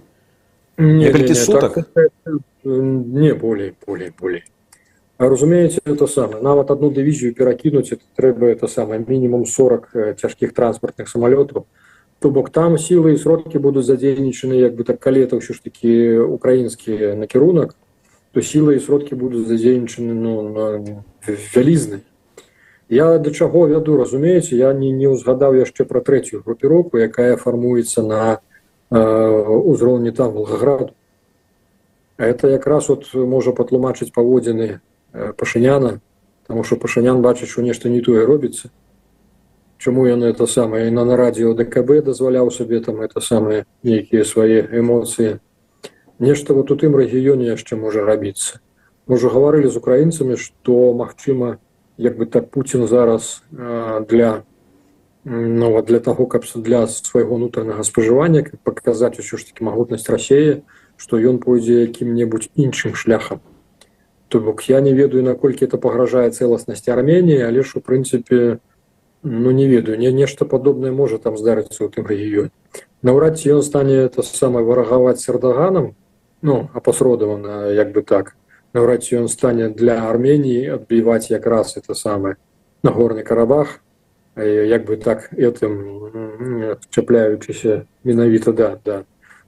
некалькі 0.78 1.36
сутак 1.36 1.78
не 2.64 3.34
болей 3.34 3.74
болей 3.86 4.12
болей 4.22 4.44
разумееце 5.20 5.78
это 5.86 6.08
самае 6.08 6.42
нават 6.42 6.72
одну 6.72 6.90
дывізію 6.90 7.38
перакінуць 7.38 7.94
это 7.94 8.06
трэба 8.18 8.50
это 8.58 8.68
самае 8.68 9.06
мінімум 9.06 9.46
40 9.46 10.18
цяжкіх 10.18 10.54
транспартных 10.54 11.14
самалётаў 11.14 11.66
То 12.20 12.32
бок 12.32 12.50
там 12.50 12.78
сілы 12.82 13.14
і 13.14 13.18
сродкі 13.22 13.62
будуць 13.62 13.86
задзейнічаны 13.86 14.58
як 14.58 14.74
бы 14.74 14.84
так 14.84 14.98
калі 14.98 15.22
это 15.22 15.38
ўсё 15.38 15.54
ж 15.54 15.62
такі 15.62 16.26
украінскі 16.26 17.14
накірунак 17.14 17.78
то 18.32 18.42
сілы 18.42 18.76
і 18.78 18.84
сродкі 18.84 19.16
будуць 19.16 19.48
задзейнічаны 19.48 20.14
ну, 20.14 20.34
на 20.50 20.66
вялізны 21.56 22.04
я 22.90 23.18
да 23.18 23.32
чаго 23.32 23.68
вяду 23.68 23.98
разумееце 23.98 24.56
я 24.56 24.74
не 24.74 24.92
не 24.92 25.08
ўзгадаў 25.12 25.58
яшчэ 25.60 25.86
пра 25.86 26.02
трэцюю 26.02 26.44
групіроўку 26.46 26.98
якая 26.98 27.36
фармуецца 27.36 28.04
на 28.04 28.40
э, 28.92 29.00
узроўні 29.00 30.12
там 30.12 30.32
волгограду 30.32 30.94
это 32.18 32.48
якраз 32.48 32.90
от 32.90 33.14
можа 33.14 33.52
патлумачыць 33.52 34.12
паводзіны 34.14 34.80
э, 35.14 35.34
пашыняна 35.34 36.00
тому 36.48 36.64
что 36.64 36.76
пашынян 36.76 37.22
бачыць 37.22 37.50
што 37.50 37.62
нешта 37.62 37.90
не 37.90 38.02
тое 38.02 38.26
робіцца 38.26 38.70
чаму 39.78 40.08
яны 40.08 40.32
это 40.32 40.48
самае 40.48 40.90
на 40.92 41.06
на 41.06 41.18
радіо 41.18 41.54
ДКБ 41.54 42.02
дазваляў 42.06 42.52
сабе 42.52 42.80
там 42.80 43.02
это 43.02 43.20
самыя 43.22 43.66
нейкія 43.84 44.24
свае 44.26 44.64
эмоцыі 44.72 45.40
нешта 46.20 46.54
вот 46.54 46.72
у 46.72 46.76
тым 46.76 46.96
рэгіёне 46.96 47.54
яшчэ 47.54 47.76
можа 47.76 48.06
рабіцца 48.06 48.60
можа 49.08 49.30
гаварылі 49.30 49.70
з 49.72 49.78
украінцамі 49.78 50.36
што 50.36 50.94
магчыма 50.94 51.58
як 51.98 52.18
бы 52.18 52.26
так 52.26 52.52
Пуін 52.52 52.88
зараз 52.88 53.44
э, 53.52 54.06
для 54.08 54.44
ну, 55.30 55.82
для 55.82 56.00
таго 56.00 56.26
каб 56.26 56.46
для 56.56 56.88
свайго 56.88 57.36
унутранага 57.36 57.84
спажывання 57.84 58.46
паказаць 58.64 59.20
усё 59.20 59.38
ж 59.38 59.48
таки 59.48 59.64
магутнасць 59.64 60.10
рассеі 60.10 60.64
што 60.96 61.20
ён 61.20 61.38
пойдзе 61.44 61.84
якім-небудзь 61.86 62.50
іншым 62.56 62.96
шляхам 62.96 63.42
то 64.30 64.40
бок 64.40 64.64
я 64.70 64.82
не 64.82 64.94
ведаю 64.94 65.24
наколькі 65.24 65.66
это 65.66 65.78
пагражае 65.78 66.32
цэласнасці 66.32 66.92
армении 66.92 67.40
але 67.44 67.64
ж 67.64 67.78
у 67.78 67.82
прынцыпе 67.82 68.60
ну 69.24 69.52
не 69.52 69.68
ведаю 69.68 70.00
не 70.00 70.12
нешта 70.12 70.46
падобнае 70.46 70.92
можа 70.92 71.18
там 71.18 71.38
здарыцца 71.38 71.84
ў 71.84 71.92
тым 71.92 72.08
рэгіёне 72.08 72.52
наўрад 73.04 73.40
ці 73.40 73.60
ён 73.60 73.62
стане 73.64 74.08
это 74.08 74.24
самае 74.24 74.64
варагаваць 74.64 75.20
сердаганам 75.20 75.96
ну 76.42 76.70
апасродавана 76.74 77.72
як 77.72 77.92
бы 77.92 78.02
так 78.02 78.36
наўрад 78.74 79.04
ці 79.04 79.24
ён 79.24 79.28
стане 79.28 79.70
для 79.70 79.98
армении 80.10 80.66
адбіваць 80.78 81.30
якраз 81.32 81.78
это 81.78 81.96
самае 81.96 82.38
нагорны 82.84 83.24
карабах 83.24 83.80
як 84.38 84.86
бы 84.86 84.98
так 84.98 85.34
этим 85.34 86.80
чапляючыся 86.90 87.86
менавіта 88.04 88.52
да 88.52 88.80
да 88.86 89.04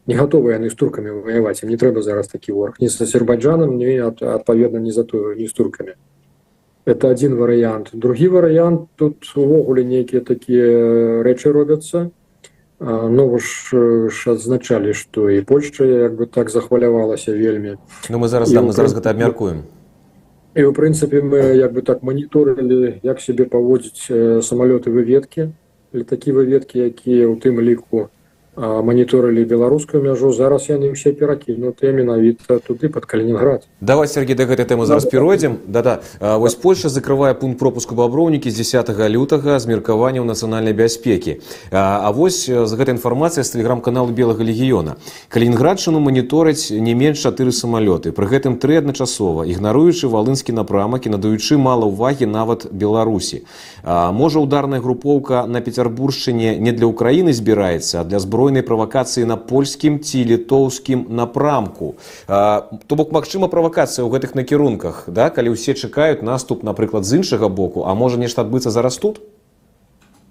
не 0.08 0.16
гатовы 0.16 0.54
яны 0.58 0.70
з 0.70 0.76
туркамі 0.76 1.22
ваяваць 1.26 1.62
ім 1.64 1.70
не 1.70 1.78
трэба 1.78 2.02
зараз 2.02 2.28
такі 2.28 2.52
вораг 2.58 2.82
не 2.82 2.90
з 2.90 3.02
азербайджанам 3.02 3.78
не 3.78 4.00
адпаведна 4.02 4.80
не 4.80 4.92
за 4.92 5.04
тую 5.04 5.36
не 5.38 5.48
з 5.48 5.54
туркамі 5.54 5.94
это 6.86 7.10
один 7.10 7.36
варыянт 7.36 7.94
другі 7.94 8.28
варыянт 8.34 8.90
тут 8.96 9.30
увогуле 9.36 9.84
нейкія 9.84 10.22
такія 10.22 11.22
рэчы 11.22 11.54
робяцца 11.54 12.10
ну 12.80 13.40
ж 13.40 14.10
ж 14.10 14.32
адзначалі 14.32 14.94
што 14.94 15.28
і 15.30 15.42
польшча 15.42 15.84
як 15.84 16.16
бы 16.16 16.26
так 16.26 16.50
захвалявалася 16.50 17.36
вельмі 17.36 17.76
Ну 18.10 18.20
мы 18.20 18.28
зараз 18.28 18.52
да, 18.52 18.62
мы 18.62 18.72
зараз 18.72 18.96
гэта 18.96 19.12
абмяркуем 19.12 19.68
і 20.56 20.64
ў 20.64 20.72
прынцыпе 20.72 21.22
мы 21.22 21.60
як 21.60 21.74
бы 21.76 21.82
так 21.82 22.04
маніторылі 22.04 23.04
як 23.04 23.20
сябе 23.20 23.46
паводзіць 23.46 24.08
самалёты 24.42 24.96
выведкі 24.96 25.52
летакі 25.92 26.32
выведкі 26.32 26.88
якія 26.88 27.28
ў 27.28 27.36
тым 27.44 27.60
ліку 27.60 28.08
маніторылі 28.60 29.46
беларускую 29.46 30.04
мяжу 30.04 30.34
зараз 30.36 30.68
яны 30.68 30.92
ўсе 30.92 31.16
перакінутыя 31.16 31.96
менавіта 31.96 32.60
туды 32.60 32.90
под 32.92 33.08
калининград 33.08 33.64
давай 33.80 34.08
Сергей 34.12 34.36
да 34.36 34.44
гэтай 34.44 34.68
тэмы 34.68 34.84
зараз 34.84 35.08
перайдзем 35.08 35.64
да 35.68 35.82
да 35.82 35.94
вось 36.20 36.56
Польша 36.60 36.90
закрывае 36.90 37.34
пункт 37.40 37.60
пропуску 37.60 37.96
баброўнікі 37.96 38.52
з 38.52 38.60
10 38.60 38.92
лютага 39.16 39.60
з 39.60 39.66
меркаванняў 39.68 40.28
нацыянальнай 40.28 40.76
бяспекі 40.76 41.40
А 41.72 42.12
вось 42.12 42.52
з 42.52 42.72
гэтай 42.76 43.00
інфармацыя 43.00 43.48
з 43.48 43.56
тэлеграм-каналу 43.56 44.12
белага 44.12 44.44
легіёна 44.44 45.00
калининградчыну 45.32 46.04
маніторыць 46.04 46.68
не 46.76 46.94
менш 46.94 47.24
чатыры 47.24 47.56
самалёты 47.56 48.12
пры 48.12 48.28
гэтым 48.28 48.60
тры 48.60 48.84
адначасова 48.84 49.48
ігнаруючы 49.48 50.12
валынскі 50.12 50.52
напрамак 50.52 51.08
і 51.08 51.16
надаючы 51.16 51.56
мала 51.56 51.88
ўвагі 51.88 52.28
нават 52.28 52.68
беларусі 52.76 53.48
а, 53.84 54.12
можа 54.12 54.44
ударная 54.44 54.84
групоўка 54.84 55.48
на 55.48 55.64
пецярбуршчыне 55.64 56.60
не 56.60 56.76
для 56.76 56.92
ўкраіны 56.92 57.32
збіраецца 57.32 58.02
а 58.02 58.04
для 58.04 58.20
зброй 58.20 58.43
збройнай 58.45 58.63
правакацыі 58.63 59.25
на 59.25 59.37
польскім 59.37 60.01
ці 60.01 60.21
літоўскім 60.25 61.07
напрамку. 61.09 61.97
То 62.29 62.93
бок 62.97 63.13
магчыма 63.13 63.49
правакацыя 63.49 64.05
ў 64.05 64.13
гэтых 64.13 64.37
накірунках 64.37 65.09
да? 65.09 65.31
Калі 65.33 65.57
ўсе 65.57 65.73
чакаюць 65.73 66.21
наступ 66.21 66.61
напрыклад 66.61 67.09
з 67.09 67.25
іншага 67.25 67.49
боку 67.49 67.89
а 67.89 67.95
можа 67.97 68.21
нешта 68.21 68.45
адбыцца 68.45 68.69
зараз 68.69 69.01
тут? 69.01 69.25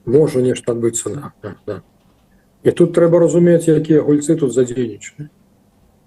Можа 0.06 0.46
нешта 0.46 0.78
адбыцца 0.78 1.10
да, 1.10 1.34
да, 1.42 1.56
да. 1.66 1.82
і 2.62 2.70
тут 2.72 2.94
трэба 2.94 3.18
разумець 3.18 3.66
якія 3.66 4.06
гульцы 4.06 4.38
тут 4.38 4.54
задзейнічаны 4.54 5.34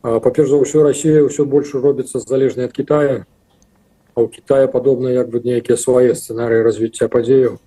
па-перш 0.03 0.55
за 0.55 0.63
ўсё 0.63 0.87
Росія 0.87 1.27
ўсё 1.27 1.43
больш 1.43 1.75
робіцца 1.75 2.23
залежнай 2.23 2.71
ад 2.71 2.73
Китая 2.73 3.27
а 4.15 4.23
ў 4.23 4.31
Китае 4.31 4.71
падобна 4.71 5.11
як 5.11 5.27
бы 5.27 5.43
нейкія 5.43 5.75
свае 5.75 6.15
сцэнарыі 6.15 6.63
развіцця 6.63 7.11
падзеяў. 7.11 7.59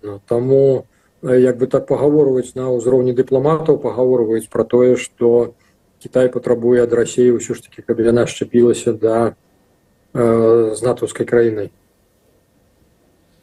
Ну, 0.00 0.20
таму 0.24 0.86
як 1.23 1.57
бы 1.57 1.67
так 1.67 1.87
пагаворваюць 1.87 2.55
на 2.55 2.69
ўзроўні 2.69 3.13
дыпламатаў 3.17 3.81
пагаворваюць 3.81 4.49
пра 4.49 4.63
тое 4.63 4.95
што 4.95 5.53
Кітай 5.99 6.29
патрабуе 6.29 6.83
ад 6.83 6.93
рассеі 6.93 7.33
ўсё 7.39 7.55
ж 7.57 7.65
таки 7.65 7.81
каб 7.81 7.99
яна 7.99 8.27
шчапілася 8.29 8.93
да 8.93 9.33
э, 10.13 10.75
з 10.75 10.81
натаўскай 10.85 11.25
краінай 11.25 11.71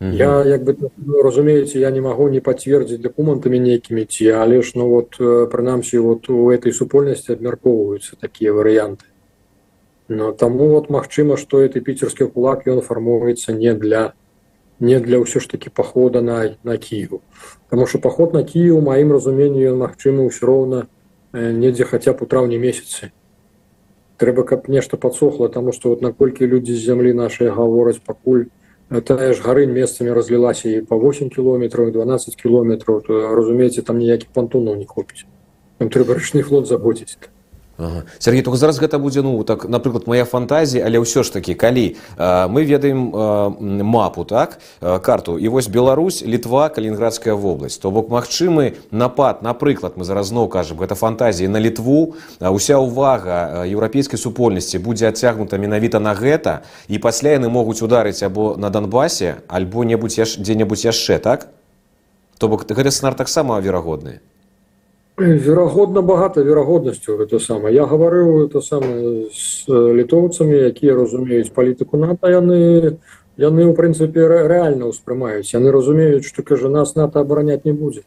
mm 0.00 0.10
-hmm. 0.10 0.14
я 0.14 0.44
як 0.44 0.62
бы 0.62 0.76
ну, 0.96 1.22
разумееце 1.22 1.78
я 1.78 1.90
не 1.90 2.00
магу 2.00 2.28
не 2.28 2.40
пацвердзіць 2.40 3.00
дакументамі 3.00 3.60
нейкімі 3.60 4.04
ці 4.04 4.30
але 4.30 4.62
ж 4.62 4.72
ну 4.74 4.88
вот 4.88 5.18
прынамсі 5.50 5.98
вот 5.98 6.30
у 6.30 6.50
этой 6.50 6.72
супольнасці 6.72 7.32
абмяркоўваюцца 7.32 8.16
такія 8.20 8.52
варыянты 8.52 9.04
но 10.08 10.32
таму 10.32 10.68
вот 10.68 10.90
магчыма 10.90 11.36
што 11.36 11.60
это 11.60 11.80
піцерскі 11.80 12.26
кулак 12.26 12.66
ён 12.66 12.80
фармуецца 12.80 13.52
не 13.52 13.74
для 13.74 14.12
не 14.80 14.98
для 15.00 15.18
ўсё 15.22 15.40
ж 15.40 15.48
таки 15.48 15.70
похода 15.70 16.20
на 16.20 16.56
на 16.62 16.76
Киеву 16.76 17.22
потому 17.68 17.86
что 17.86 17.98
поход 17.98 18.32
на 18.32 18.42
Киев 18.42 18.82
маім 18.82 19.12
разумению 19.12 19.72
ён 19.72 19.78
магчымы 19.84 20.26
ўсё 20.26 20.46
роўна 20.46 20.86
недзе 21.32 21.84
хаця 21.84 22.12
б 22.12 22.22
у 22.22 22.26
траўні 22.26 22.58
месяцы 22.58 23.12
трэба 24.18 24.44
каб 24.44 24.68
нешта 24.68 24.96
подсохло 24.96 25.48
тому 25.48 25.72
что 25.72 25.90
вот 25.90 26.02
наколькі 26.02 26.46
людзі 26.46 26.74
з 26.74 26.84
зямлі 26.84 27.12
нашай 27.12 27.48
гавораць 27.48 28.02
пакуль 28.04 28.50
тая 29.00 29.32
ж 29.32 29.42
гарын 29.42 29.72
месцамі 29.72 30.12
разлілася 30.12 30.68
і 30.68 30.80
по 30.80 30.98
8 30.98 31.30
кіметраў 31.30 31.90
12 31.90 32.36
кіметраў 32.36 33.00
то 33.06 33.34
разумееце 33.34 33.82
там 33.82 33.98
ніякіх 33.98 34.28
пантонаў 34.34 34.76
не 34.76 34.86
хопіць 34.86 35.24
там 35.78 35.88
трэба 35.88 36.14
рачны 36.18 36.42
флот 36.42 36.66
заботіць 36.66 37.16
Ага. 37.78 38.04
Сергей 38.18 38.42
только 38.42 38.58
зараз 38.58 38.78
гэта 38.78 38.98
будзе 38.98 39.22
ну 39.22 39.42
так 39.44 39.64
напрыклад 39.64 40.06
моя 40.06 40.24
фантазія 40.24 40.84
але 40.84 41.00
ўсё 41.00 41.24
ж 41.24 41.32
таки 41.32 41.54
калі 41.54 41.96
э, 41.96 42.48
мы 42.48 42.68
ведаем 42.68 43.10
э, 43.10 43.82
мапу 43.82 44.24
так 44.24 44.60
э, 44.80 45.00
карту 45.00 45.38
і 45.38 45.48
вось 45.48 45.66
Беларусь 45.66 46.22
літва 46.22 46.68
калининградская 46.68 47.34
вобласць 47.34 47.78
то 47.80 47.90
бок 47.90 48.12
магчымы 48.12 48.76
напад 48.90 49.42
напрыклад 49.42 49.96
мы 49.96 50.04
зараз 50.04 50.28
зноў 50.28 50.52
кажам 50.52 50.78
гэта 50.78 50.94
фантазіі 50.94 51.48
на 51.48 51.58
літву 51.58 52.14
уся 52.38 52.76
ўвага 52.76 53.64
еўрапейскай 53.64 54.20
супольнасці 54.20 54.78
будзе 54.78 55.08
адцягнута 55.08 55.56
менавіта 55.56 55.98
на 55.98 56.12
гэта 56.12 56.68
і 56.92 57.00
пасля 57.00 57.40
яны 57.40 57.48
могуць 57.48 57.80
ударыць 57.80 58.22
або 58.22 58.54
на 58.60 58.68
донбасе 58.68 59.42
альбо 59.48 59.82
небудзь 59.88 60.38
дзе-небудзь 60.38 60.86
яшчэ 60.86 61.18
так 61.18 61.48
то 62.38 62.52
бок 62.52 62.68
гэты 62.68 62.92
сценар 62.92 63.16
таксама 63.16 63.58
верагодны 63.64 64.20
верагодна 65.16 66.02
багата 66.02 66.42
верагоднасцю 66.42 67.16
гэта 67.16 67.38
самае 67.38 67.74
я 67.74 67.84
гаварыў 67.86 68.46
это 68.46 68.60
самае 68.60 69.28
з 69.28 69.68
літоўцамі 69.68 70.56
якія 70.72 70.94
разумеюць 70.96 71.52
палітыку 71.52 72.00
нато 72.00 72.32
яны 72.32 72.96
яны 73.36 73.60
ў 73.68 73.72
прынцыпе 73.76 74.24
рэальна 74.24 74.88
ўспрымаюць 74.88 75.52
яны 75.52 75.70
разумеюць 75.70 76.24
што 76.24 76.42
кажа 76.42 76.68
нас 76.68 76.96
нато 76.96 77.20
абараняць 77.20 77.64
не 77.64 77.72
будзе 77.72 78.02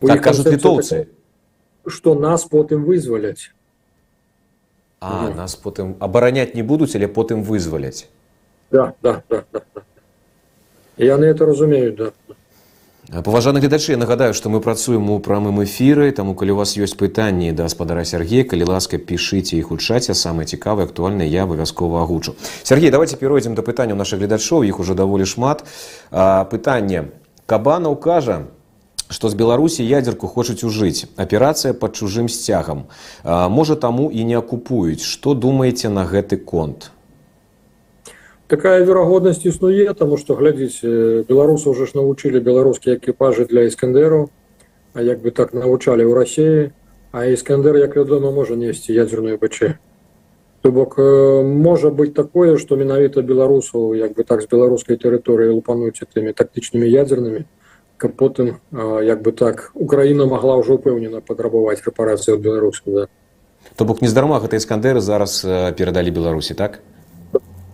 так, 0.00 0.20
кажуць 0.20 0.52
літоўцы 0.52 1.08
што 1.86 2.14
нас 2.14 2.44
потым 2.44 2.84
вызваляць 2.84 3.50
а 5.00 5.28
ну. 5.28 5.34
нас 5.34 5.56
потым 5.56 5.96
абараняць 6.00 6.54
не 6.54 6.62
будуць 6.62 6.94
але 6.96 7.08
потым 7.08 7.42
вызваляць 7.42 8.08
да, 8.70 8.92
да, 9.02 9.22
да, 9.28 9.44
да, 9.52 9.62
да. 9.74 9.82
яны 11.00 11.32
это 11.32 11.46
разумеюць 11.46 11.96
да 11.96 12.12
паважаны 13.10 13.58
гледачы 13.58 13.96
нагадаю 13.96 14.34
што 14.34 14.50
мы 14.54 14.60
працуем 14.60 15.10
у 15.10 15.18
прамым 15.18 15.64
эфіры 15.64 16.12
таму 16.14 16.34
калі 16.38 16.54
у 16.54 16.58
вас 16.62 16.76
ёсць 16.78 16.94
пытанні 16.94 17.50
да 17.50 17.66
гаспадара 17.66 18.04
Сергея 18.04 18.44
калі 18.44 18.70
ласка 18.70 19.02
пішыце 19.02 19.58
іх 19.58 19.72
у 19.74 19.78
чаце 19.82 20.14
самыя 20.14 20.46
цікавыя 20.46 20.86
актуальныя 20.86 21.26
я 21.26 21.42
абавязкова 21.42 22.02
агучу 22.02 22.36
Сергей 22.62 22.90
давайте 22.90 23.16
перайдзем 23.16 23.58
да 23.58 23.66
пытанняў 23.66 23.98
наших 23.98 24.22
гледачоў 24.22 24.62
іх 24.62 24.78
уже 24.78 24.94
даволі 24.94 25.26
шмат 25.26 25.66
а, 26.10 26.44
пытанне 26.44 27.10
кабанаў 27.50 27.98
кажа 27.98 28.46
што 29.10 29.26
з 29.28 29.34
беларусі 29.34 29.82
ядзерку 29.82 30.30
хочуць 30.30 30.62
ужыць 30.62 31.10
аперацыя 31.18 31.74
пад 31.74 31.98
чужым 31.98 32.30
сцягам 32.30 32.86
а, 33.24 33.48
можа 33.48 33.74
таму 33.74 34.06
і 34.14 34.22
не 34.22 34.38
акупуюць 34.38 35.02
што 35.02 35.34
думаеце 35.34 35.90
на 35.90 36.06
гэты 36.06 36.38
конт 36.38 36.93
такая 38.46 38.84
верагоднасць 38.84 39.46
існуе 39.46 39.94
тому 39.94 40.16
что 40.16 40.34
глядзіць 40.34 40.82
беларусаў 41.28 41.72
уже 41.72 41.86
ж 41.86 41.94
навучылі 41.94 42.40
беларускія 42.40 42.96
экіпажы 42.96 43.46
для 43.46 43.68
іскандеру 43.70 44.30
а 44.94 45.02
як 45.02 45.22
бы 45.22 45.30
так 45.30 45.54
навучалі 45.54 46.04
ў 46.04 46.12
рассіі 46.14 46.72
а 47.12 47.26
іскандер 47.26 47.76
як 47.76 47.96
вядома 47.96 48.30
можа 48.30 48.56
несці 48.56 48.92
ядзерную 48.94 49.38
бч 49.38 49.78
то 50.62 50.72
бок 50.72 50.98
э, 50.98 51.42
можа 51.42 51.90
быць 51.90 52.12
такое 52.14 52.58
што 52.58 52.76
менавіта 52.76 53.22
беларусаў 53.22 53.94
як 53.96 54.12
бы 54.14 54.24
так 54.24 54.42
з 54.42 54.46
беларускай 54.50 54.96
тэрыторыі 54.96 55.56
лупануць 55.56 56.04
тымі 56.14 56.32
тактычнымі 56.36 56.86
ядзернымі 56.86 57.46
каб 57.96 58.16
потым 58.16 58.60
э, 58.72 59.04
як 59.04 59.22
бы 59.22 59.32
так 59.32 59.72
украіна 59.74 60.26
могла 60.26 60.60
ўжо 60.60 60.76
ўпэўнена 60.76 61.24
падрабаваць 61.24 61.80
рэпарацыю 61.86 62.36
ад 62.36 62.44
беларусаў 62.44 62.86
да. 62.92 63.04
То 63.76 63.84
бок 63.84 64.02
нездарма 64.02 64.40
гэта 64.40 64.60
іскандеры 64.60 65.00
зараз 65.00 65.42
э, 65.44 65.72
перадалі 65.72 66.10
беларусі 66.10 66.54
так 66.54 66.80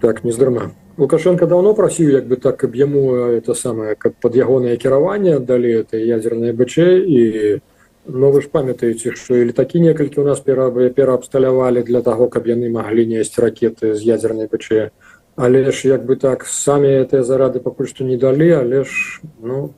так 0.00 0.24
нездарма 0.24 0.72
лукашенко 0.96 1.46
давно 1.46 1.74
прасіў 1.74 2.10
як 2.10 2.26
бы 2.26 2.36
так 2.36 2.56
каб 2.56 2.74
яму 2.74 3.14
э, 3.14 3.38
это 3.38 3.54
самае 3.54 3.94
каб 3.94 4.14
под 4.20 4.36
ягонае 4.36 4.76
кіраванне 4.76 5.38
далі 5.40 5.82
это 5.82 5.96
ядзернае 5.96 6.52
бч 6.52 6.78
і 6.78 7.60
ну 8.06 8.30
вы 8.30 8.42
ж 8.42 8.48
памятаеце 8.48 9.12
што 9.16 9.36
і 9.36 9.50
летакі 9.52 9.80
некалькі 9.80 10.20
у 10.20 10.24
нас 10.24 10.40
пера 10.40 10.70
пераабсталявалі 10.70 11.82
для 11.82 12.02
таго 12.02 12.28
каб 12.28 12.46
яны 12.46 12.70
маглі 12.70 13.06
несці 13.06 13.40
ракеты 13.40 13.94
з 13.94 14.02
ядзернай 14.02 14.48
бч 14.52 14.90
але 15.36 15.70
ж 15.70 15.88
як 15.88 16.06
бы 16.06 16.16
так 16.16 16.46
самі 16.46 17.02
гэтыя 17.02 17.22
зарады 17.22 17.60
пакуль 17.60 17.90
што 17.90 18.04
не 18.04 18.16
далі 18.16 18.50
але 18.62 18.84
ж 18.84 19.20
ну 19.42 19.74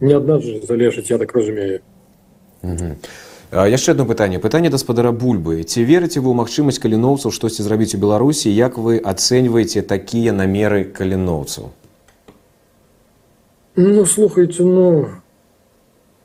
не 0.00 0.14
адна 0.14 0.38
ж 0.38 0.60
залежыць 0.62 1.10
я 1.10 1.18
так 1.18 1.34
разумею 1.34 1.80
Угу. 2.64 2.96
яшчэ 3.52 3.92
одно 3.92 4.04
пытанне 4.04 4.38
пытанне 4.38 4.70
гаспадара 4.70 5.12
бульбы 5.12 5.62
ці 5.62 5.84
верыце 5.86 6.18
вы 6.20 6.30
ў 6.32 6.36
магчымасць 6.42 6.82
каліноўцаў 6.82 7.30
штосьці 7.30 7.62
зрабіць 7.62 7.94
у 7.94 8.02
беларусі 8.02 8.50
як 8.50 8.78
вы 8.78 8.98
ацэньваеце 8.98 9.82
такія 9.82 10.32
намеры 10.32 10.84
каліноўцаў 10.84 11.70
ну 13.76 14.06
слухайте 14.06 14.64
ну 14.64 15.06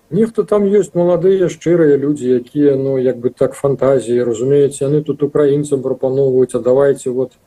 нехта 0.09 0.43
там 0.43 0.65
ёсць 0.65 0.97
маладыя 0.97 1.49
шчырыя 1.53 1.97
людзі 2.01 2.41
якія 2.41 2.75
ну 2.75 2.97
як 2.97 3.21
бы 3.21 3.29
так 3.29 3.53
фантазіі 3.53 4.25
разумееце 4.25 4.89
яны 4.89 5.03
тут 5.05 5.21
украінцам 5.23 5.85
прапаноўваюць 5.85 6.55
а 6.57 6.59
давайте 6.59 7.13
вот 7.13 7.37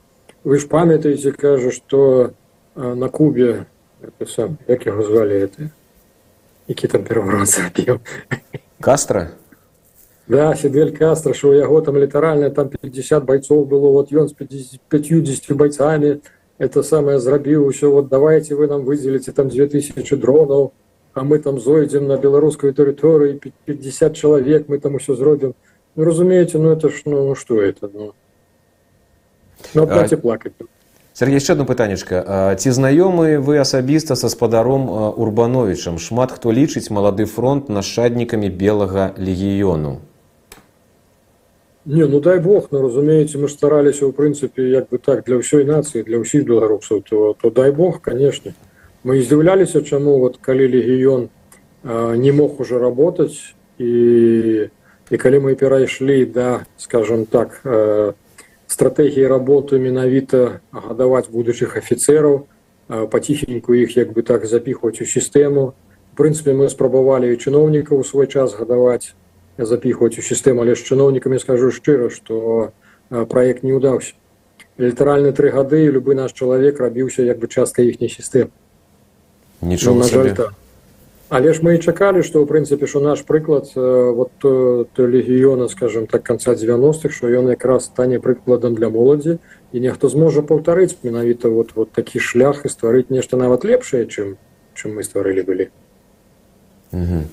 вы 0.45 0.59
ж 0.59 0.69
памятаеце 0.69 1.33
кажа 1.33 1.71
что 1.71 2.33
на 2.75 3.09
кубе 3.09 3.67
это 4.03 4.31
сам 4.31 4.59
як 4.69 4.87
яго 4.87 5.03
звалі 5.03 5.35
это 5.35 5.71
які 6.69 6.87
там 6.89 7.05
пераворот 7.05 7.49
зрабіў 7.49 7.99
кастра 8.81 9.35
Да, 10.29 10.55
Фидель 10.55 10.97
Кастро, 10.97 11.35
что 11.35 11.49
у 11.49 11.53
яго 11.53 11.81
там 11.81 11.97
літаральна 11.97 12.51
там 12.51 12.69
50 12.69 13.25
бойцов 13.25 13.69
было, 13.69 13.91
вот 13.91 14.13
ён 14.13 14.29
с 14.29 14.33
50, 14.33 14.81
50 14.89 15.57
бойцами 15.57 16.21
это 16.59 16.83
самое 16.83 17.19
зрабіў 17.19 17.67
усё 17.67 17.91
вот 17.91 18.09
давайте 18.09 18.55
вы 18.55 18.69
нам 18.69 18.85
выделите 18.85 19.33
там 19.33 19.49
2000 19.49 20.17
дронов, 20.17 20.73
а 21.13 21.25
мы 21.25 21.39
там 21.39 21.61
зойдем 21.61 22.07
на 22.07 22.17
беларускую 22.17 22.73
тэрыторыю 22.73 23.41
50 23.67 24.15
человек 24.17 24.69
мы 24.69 24.79
там 24.79 24.95
усё 24.95 25.17
зробім. 25.17 25.55
Ну, 25.97 26.05
разумееце, 26.05 26.59
ну 26.59 26.71
это 26.71 26.89
ж 26.89 27.03
ну, 27.05 27.27
ну 27.27 27.35
что 27.35 27.61
это 27.61 27.91
ну. 27.93 28.15
Ну, 29.75 29.89
А- 29.91 30.17
плакать. 30.17 30.53
Сергей 31.15 31.35
яшчэ 31.35 31.53
одно 31.53 31.67
пытанечка 31.67 32.57
ці 32.57 32.71
знаёмы 32.71 33.37
вы 33.37 33.59
асабіста 33.61 34.17
са 34.17 34.29
спадаром 34.29 34.89
а, 34.89 35.11
урбановичам 35.11 35.99
шмат 35.99 36.33
хто 36.33 36.53
лічыць 36.53 36.89
малады 36.89 37.27
фронт 37.27 37.69
нашчаднікамі 37.69 38.49
белага 38.49 39.13
легіёну 39.19 40.01
Не, 41.87 42.07
ну 42.07 42.21
дай 42.21 42.39
бог, 42.39 42.69
ну 42.71 42.81
разумееце, 42.83 43.39
мы 43.43 43.49
ж 43.51 43.59
стараліся 43.59 44.07
ў 44.07 44.15
прынцыпе 44.15 44.71
як 44.71 44.87
бы 44.87 45.03
так 45.03 45.27
для 45.27 45.43
ўсёй 45.43 45.67
нацыі, 45.67 46.07
для 46.07 46.23
ўсіх 46.23 46.47
беларусаў, 46.47 47.03
то, 47.03 47.35
то 47.35 47.51
дай 47.51 47.75
бог, 47.75 47.99
конечно. 47.99 48.55
Мы 49.03 49.19
і 49.19 49.27
здзіўляліся, 49.27 49.83
чаму 49.83 50.23
вот 50.23 50.39
калі 50.39 50.63
легіён 50.63 51.27
э, 51.83 52.15
не 52.15 52.31
мог 52.31 52.61
уже 52.63 52.79
работать 52.79 53.35
і, 53.83 54.71
і 55.11 55.17
калі 55.19 55.39
мы 55.43 55.59
перайшлі 55.59 56.23
да 56.31 56.63
скажем 56.79 57.27
так 57.27 57.61
э, 57.67 58.15
стратэгіі 58.71 59.27
работы 59.27 59.83
менавіта 59.83 60.63
гадаваць 60.71 61.35
будучых 61.35 61.75
афіцераў, 61.75 62.47
э, 62.47 63.07
паціхеньку 63.11 63.75
іх 63.75 63.99
як 63.99 64.15
бы 64.15 64.23
так 64.23 64.47
запіхваць 64.47 65.03
у 65.03 65.05
сістэму. 65.05 65.75
В 65.75 66.15
прынцыпе, 66.15 66.55
мы 66.55 66.71
спрабавалі 66.71 67.27
і 67.27 67.43
чыноўнікаў 67.43 67.99
у 67.99 68.07
свой 68.07 68.31
час 68.31 68.55
гадаваць 68.55 69.19
Запихваць 69.58 70.18
у 70.18 70.22
сістэму 70.22 70.62
але 70.62 70.76
з 70.76 70.86
чыноўнікамі 70.86 71.40
скажу 71.40 71.72
шчыра 71.72 72.10
што 72.14 72.72
проект 73.10 73.64
не 73.64 73.74
ўдаўся 73.74 74.14
літаральна 74.78 75.34
тры 75.34 75.50
гады 75.50 75.90
любы 75.90 76.14
наш 76.14 76.34
чалавек 76.34 76.80
рабіўся 76.80 77.26
як 77.26 77.42
бы 77.42 77.48
частка 77.48 77.82
іхняй 77.82 78.10
сістэмы 78.14 78.54
нічого 79.62 80.00
на 80.00 80.08
жаль 80.08 80.34
так 80.38 80.54
але 81.30 81.54
ж 81.54 81.60
мы 81.62 81.76
і 81.76 81.84
чакалі 81.84 82.24
што 82.24 82.40
ў 82.40 82.48
прынцыпе 82.48 82.88
що 82.88 83.02
наш 83.04 83.26
прыклад 83.28 83.68
э, 83.76 84.12
вот 84.12 84.32
то, 84.40 84.88
то 84.94 85.08
легіёна 85.08 85.68
скажем 85.68 86.08
так 86.08 86.24
канца 86.24 86.56
90-х 86.56 87.12
що 87.12 87.28
ён 87.28 87.50
якраз 87.50 87.86
стане 87.92 88.20
прыкладам 88.20 88.76
для 88.76 88.90
моладзі 88.90 89.40
і 89.74 89.78
нехто 89.80 90.10
зможа 90.10 90.42
паўтарыць 90.42 90.96
менавіта 91.04 91.50
вот 91.50 91.76
вот 91.76 91.92
такі 91.92 92.20
шлях 92.20 92.64
і 92.66 92.70
стварыць 92.70 93.10
нешта 93.10 93.36
нават 93.36 93.66
лепшае 93.66 94.06
чым 94.08 94.38
чым 94.74 94.96
мы 94.96 95.04
стварылі 95.04 95.44
былі 95.44 95.68
Мгм. 96.93 97.25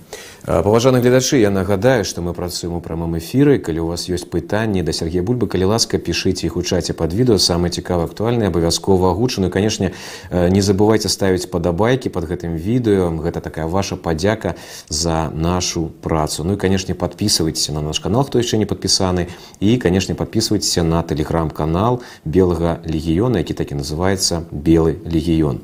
А, 0.46 0.64
паважаны 0.64 1.02
гледачы 1.02 1.38
я 1.38 1.50
нагадаю 1.52 2.06
што 2.06 2.22
мы 2.22 2.34
працуем 2.34 2.78
у 2.78 2.80
прамым 2.80 3.20
эфіры 3.20 3.60
калі 3.60 3.84
у 3.84 3.88
вас 3.92 4.08
ёсць 4.08 4.24
пытанні 4.24 4.84
да 4.88 4.96
Сергея 4.96 5.20
бульбы 5.22 5.52
калі 5.52 5.68
ласка 5.76 6.00
пішыце 6.00 6.48
іх 6.48 6.56
у 6.56 6.64
чаце 6.64 6.96
под 6.96 7.12
відэо 7.12 7.36
самыя 7.36 7.68
цікава 7.68 8.08
актуальныя 8.08 8.48
абавязкова 8.48 9.12
агучаную 9.12 9.52
канешне 9.52 9.92
э, 10.32 10.48
не 10.48 10.64
забывайте 10.64 11.12
ставіць 11.12 11.52
падабайкі 11.52 12.08
под 12.08 12.32
гэтым 12.32 12.56
відэо 12.56 13.12
гэта 13.20 13.44
такая 13.44 13.68
ваша 13.68 14.00
падзяка 14.00 14.56
за 14.88 15.28
нашу 15.36 15.92
працу 16.00 16.48
ну 16.48 16.56
і 16.56 16.56
канешне 16.56 16.96
подписывайтесь 16.96 17.68
на 17.68 17.82
наш 17.82 18.00
канал 18.00 18.24
хто 18.24 18.40
яшчэ 18.40 18.56
не 18.56 18.66
подпісаны 18.66 19.28
і 19.60 19.76
канешне 19.76 20.16
подписывайтесь 20.16 20.80
на 20.88 21.04
тэлеграм-канал 21.04 22.00
белага 22.24 22.80
легіёна 22.88 23.44
які 23.44 23.60
так 23.60 23.76
і 23.76 23.84
называется 23.84 24.48
белы 24.56 25.04
легіён 25.04 25.60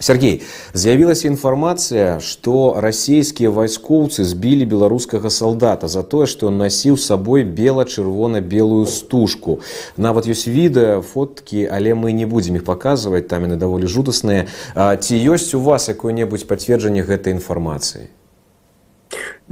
Сергей, 0.00 0.40
з'явілася 0.72 1.28
інфармацыя, 1.28 2.24
што 2.24 2.72
расійскія 2.80 3.50
вайскоўцы 3.52 4.24
збілі 4.24 4.64
беларускага 4.64 5.28
салдата 5.28 5.92
за 5.92 6.00
тое, 6.02 6.24
што 6.24 6.48
ён 6.48 6.56
насіў 6.56 6.96
з 6.96 7.04
сабой 7.04 7.44
бела-чырвона-белую 7.44 8.88
стужку. 8.88 9.60
Нават 10.00 10.24
ёсць 10.24 10.48
відэа, 10.48 11.04
фоткі, 11.04 11.68
але 11.68 11.92
мы 11.92 12.16
не 12.16 12.24
будзем 12.24 12.56
іх 12.56 12.64
паказваць, 12.64 13.28
там 13.28 13.44
яны 13.44 13.60
даволі 13.60 13.84
жудасныя. 13.84 14.48
А, 14.72 14.96
Ці 14.96 15.20
ёсць 15.20 15.52
у 15.52 15.60
вас 15.60 15.92
якое-небудзь 15.92 16.48
пацверджанне 16.48 17.04
гэтай 17.04 17.36
інфармацыі? 17.36 18.08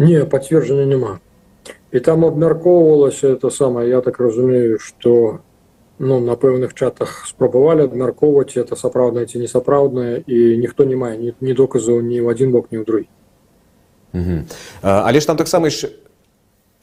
Не, 0.01 0.25
пацверджання 0.25 0.89
няма. 0.89 1.21
І 1.93 2.01
там 2.01 2.25
абмяркоўвалася 2.25 3.37
это 3.37 3.53
самае, 3.53 3.89
я 3.93 4.01
так 4.01 4.17
разумею, 4.17 4.81
што 4.81 5.45
ну, 5.99 6.21
на 6.21 6.35
пэўных 6.35 6.75
чатах 6.75 7.27
спрабавалі 7.27 7.91
абмяркоўваць 7.91 8.57
это 8.57 8.77
сапраўднае 8.77 9.27
ці 9.27 9.39
несапраўднае 9.39 10.23
і 10.27 10.57
ніхто 10.59 10.85
не 10.85 10.97
мае 10.97 11.17
ні, 11.19 11.35
ні 11.41 11.53
доказаў 11.53 12.01
ні 12.01 12.23
ў 12.23 12.31
адзін 12.31 12.53
бок, 12.55 12.71
ні 12.71 12.79
ў 12.79 12.85
другі. 12.87 13.09
Угу. 14.15 14.37
А, 14.83 15.05
але 15.09 15.21
ж 15.21 15.27
там 15.27 15.37
таксама 15.37 15.69
яшчэ 15.69 15.91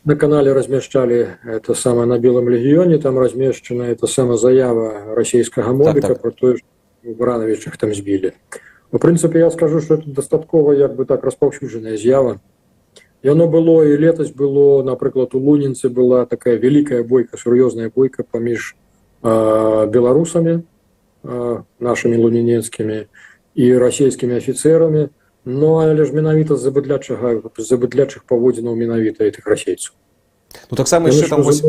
На 0.05 0.15
канале 0.15 0.53
размяшчалі 0.53 1.41
это 1.49 1.73
самае 1.73 2.05
на 2.05 2.19
белым 2.21 2.45
легіёне, 2.45 3.01
там 3.01 3.17
размешчана 3.17 3.89
это 3.89 4.05
сама 4.05 4.37
заява 4.37 5.15
расійскага 5.17 5.73
мобіка 5.73 6.13
так. 6.13 6.21
про 6.21 6.31
тое, 6.31 6.57
што 6.57 6.67
Барановичах 7.17 7.77
там 7.77 7.93
збілі. 7.93 8.33
У 8.91 8.97
прынцыпе, 8.97 9.39
я 9.39 9.49
скажу, 9.49 9.81
што 9.81 9.95
это 9.95 10.05
дастаткова 10.05 10.73
як 10.73 10.95
бы 10.95 11.05
так 11.05 11.23
распаўсюджаная 11.23 11.97
з'ява. 11.97 12.39
Яно 13.23 13.49
было 13.49 13.81
і 13.81 13.97
летась 13.97 14.29
было, 14.29 14.83
напрыклад, 14.83 15.33
у 15.33 15.39
Лунінцы 15.39 15.89
была 15.89 16.25
такая 16.25 16.57
вялікая 16.61 17.01
бойка, 17.03 17.37
сур'ёзная 17.37 17.89
бойка 17.89 18.21
паміж 18.21 18.75
э, 19.22 19.86
беларусамі, 19.86 20.62
э, 21.24 21.62
нашымі 21.80 22.16
лунінецкімі 22.16 23.06
і 23.54 23.64
расійскімі 23.78 24.36
афіцэрамі, 24.36 25.08
Ну 25.44 25.80
але 25.80 26.04
ж 26.04 26.12
менавіта 26.12 26.56
з 26.56 26.68
забыдлячага 26.68 27.40
забыдлячых 27.56 28.28
паводзінаў 28.28 28.76
менавіта 28.76 29.24
гэтых 29.24 29.48
расейцаў. 29.48 29.96
ну, 30.70 30.76
таксама 30.76 31.08
яшчэ 31.08 31.28
там 31.28 31.42
вось... 31.42 31.64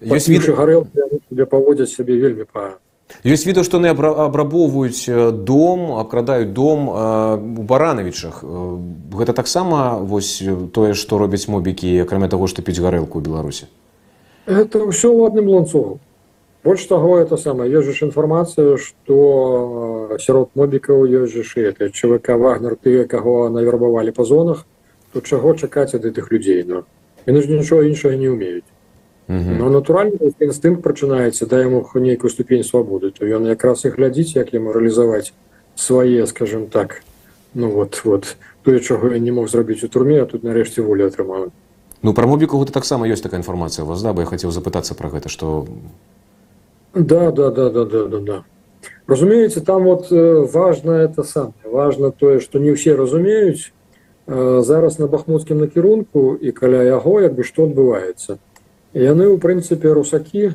ёсць 0.00 0.28
від... 0.28 0.46
гарэлкі 0.46 1.18
для 1.30 1.46
паводзяць 1.46 1.90
сябе 1.90 2.14
вельмі 2.14 2.46
па 2.46 2.78
Ёсць 3.24 3.48
відэо, 3.48 3.64
што 3.64 3.80
яны 3.80 3.88
абра- 3.88 4.28
абрабоўваюць 4.28 5.08
дом, 5.32 5.96
абкрадаюць 5.96 6.52
дом 6.52 6.92
у 6.92 7.62
баранавічах. 7.64 8.44
Гэта 8.44 9.32
таксама 9.32 9.96
вось 9.96 10.44
тое, 10.76 10.92
што 10.92 11.16
робяць 11.16 11.48
мобікі, 11.48 11.88
акрамя 12.04 12.28
таго, 12.28 12.46
што 12.46 12.60
піць 12.60 12.78
гарэлку 12.78 13.18
ў 13.18 13.24
Беларусі. 13.24 13.64
это 14.44 14.84
ўсё 14.84 15.08
ў 15.12 15.28
адным 15.28 15.48
ланцугу 15.48 15.98
больш 16.64 16.86
таго 16.86 17.18
это 17.18 17.36
самае 17.36 17.70
ёсць 17.70 17.90
ж 17.90 18.06
інфармацыя 18.06 18.76
што 18.76 19.16
э, 20.14 20.18
сярод 20.18 20.50
мобікаў 20.54 21.06
ёсць 21.06 21.34
жа 21.34 21.42
ж 21.42 21.70
это 21.70 21.90
чвк 21.90 22.28
вагнер 22.28 22.76
тыя 22.76 23.06
каго 23.06 23.48
навербавалі 23.48 24.12
па 24.12 24.24
зонах 24.24 24.64
то 25.12 25.20
чаго 25.20 25.54
чакаць 25.54 25.94
ад 25.94 26.02
гэтых 26.02 26.30
людзей 26.30 26.64
ну? 26.66 26.84
Яны 27.26 27.42
ж 27.42 27.48
нічога 27.48 27.86
іншага 27.86 28.16
не 28.16 28.28
ўмеюць 28.28 28.68
Мгм. 29.28 29.58
Ну, 29.58 29.68
натуральна 29.68 30.16
інстынкт 30.40 30.80
прачынаецца 30.80 31.44
да 31.46 31.60
яму 31.60 31.84
нейкую 31.94 32.30
ступень 32.32 32.64
свабоды 32.64 33.12
то 33.12 33.28
ён 33.28 33.44
якраз 33.44 33.84
і 33.84 33.92
глядзіць 33.92 34.40
як 34.40 34.56
яму 34.56 34.72
рэалізаваць 34.72 35.36
свае 35.76 36.26
скажем 36.26 36.66
так 36.72 37.02
ну 37.54 37.70
вот 37.70 38.00
вот 38.04 38.36
тое 38.64 38.80
чаго 38.80 39.12
я 39.12 39.18
не 39.18 39.30
мог 39.30 39.48
зрабіць 39.48 39.84
у 39.84 39.88
турме 39.88 40.22
а 40.22 40.26
тут 40.26 40.48
нарэшце 40.48 40.80
волю 40.82 41.12
атрымала 41.12 41.52
Ну 42.00 42.14
пра 42.14 42.26
мобіку 42.26 42.56
гэта 42.56 42.72
таксама 42.72 43.04
ёсць 43.04 43.20
такая 43.20 43.40
інфармацыя 43.40 43.84
вас 43.84 44.02
да? 44.02 44.12
Бо 44.12 44.24
я 44.24 44.26
хацеў 44.26 44.50
запытацца 44.50 44.96
пра 44.96 45.12
гэта 45.12 45.28
што 45.28 45.68
да 46.93 47.31
да 47.31 47.51
да 47.51 47.69
да 47.69 47.85
да 47.85 48.07
да 48.07 48.19
да 48.19 48.43
разумееце 49.07 49.61
там 49.61 49.83
вот 49.83 50.07
важно 50.11 50.91
это 50.91 51.23
самое 51.23 51.53
важно 51.65 52.11
тое 52.11 52.39
что 52.39 52.59
не 52.59 52.71
ўсе 52.71 52.95
разумеюць 52.95 53.73
зараз 54.27 54.99
на 54.99 55.07
бахмутскім 55.07 55.59
накірунку 55.59 56.37
і 56.41 56.51
каля 56.51 56.83
яго 56.83 57.19
як 57.21 57.33
бы 57.35 57.43
што 57.43 57.67
адбываецца 57.67 58.37
яны 58.93 59.27
у 59.27 59.37
прынцыпе 59.37 59.91
русакі 59.91 60.53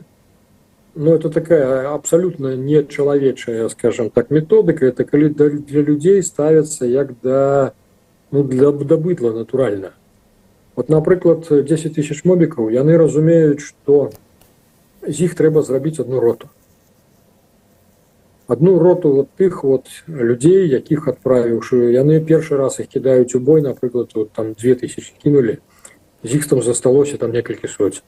ну 0.95 1.15
это 1.15 1.29
такая 1.31 1.93
абсолютно 1.93 2.57
нечалавечая 2.57 3.69
скажем 3.69 4.11
так 4.11 4.31
методыка 4.31 4.87
это 4.87 5.05
калі 5.05 5.29
для 5.29 5.83
людзей 5.83 6.23
ставятся 6.23 6.87
як 6.87 7.13
да 7.23 7.73
ну 8.31 8.43
для 8.43 8.73
дабытла 8.73 9.33
натуральна 9.33 9.93
вот 10.77 10.89
напрыклад 10.89 11.47
10 11.51 11.95
тысяч 11.95 12.25
мобікаў 12.25 12.71
яны 12.71 12.97
разумеюць 12.97 13.61
что 13.61 14.11
з 15.03 15.21
іх 15.29 15.35
трэба 15.35 15.63
зрабіць 15.63 16.01
одну 16.01 16.21
роту 16.21 16.49
одну 18.49 18.79
роту 18.79 19.13
вот 19.13 19.29
тых 19.37 19.63
вот 19.63 19.87
людзей 20.07 20.69
якіх 20.69 21.09
адправіўшы 21.09 21.93
яны 21.93 22.21
першы 22.25 22.57
раз 22.57 22.81
их 22.81 22.89
кідаюць 22.89 23.35
у 23.35 23.41
бой 23.41 23.61
напрыклад 23.61 24.11
вот, 24.15 24.33
там 24.33 24.53
2000 24.53 25.13
кінули 25.23 25.59
з 26.25 26.35
іх 26.35 26.49
там 26.49 26.63
засталося 26.63 27.17
там 27.17 27.33
некалькі 27.33 27.69
соць 27.69 28.03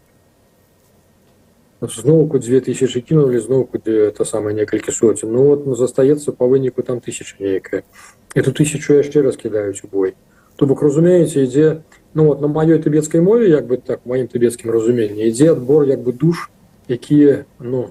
зноўку 1.80 2.38
2000 2.38 3.00
кінули 3.00 3.40
зноўку 3.40 3.78
это 3.78 4.24
самое 4.24 4.54
некалькі 4.56 4.92
соцень 4.92 5.30
ну 5.32 5.44
вот 5.44 5.66
ну, 5.66 5.74
застаецца 5.74 6.32
по 6.32 6.48
выніку 6.48 6.82
там 6.82 7.00
тысяча 7.00 7.36
нейкая 7.38 7.84
эту 8.34 8.52
тысячу 8.52 8.94
яшчэ 8.94 9.22
раз 9.22 9.36
кідаюць 9.36 9.84
у 9.84 9.88
бой 9.88 10.14
то 10.56 10.66
бок 10.66 10.82
разумееце 10.82 11.44
ідзе 11.44 11.82
ну 12.14 12.24
вот 12.24 12.40
на 12.40 12.48
маёй 12.48 12.80
тыбецкай 12.80 13.20
мове 13.20 13.48
як 13.48 13.66
бы 13.66 13.76
так 13.76 14.00
маім 14.04 14.26
тыбецкім 14.26 14.70
разуменні 14.70 15.28
ідзе 15.28 15.52
адбор 15.52 15.84
як 15.84 16.00
бы 16.00 16.12
душ 16.12 16.48
якія 16.88 17.44
ну 17.58 17.90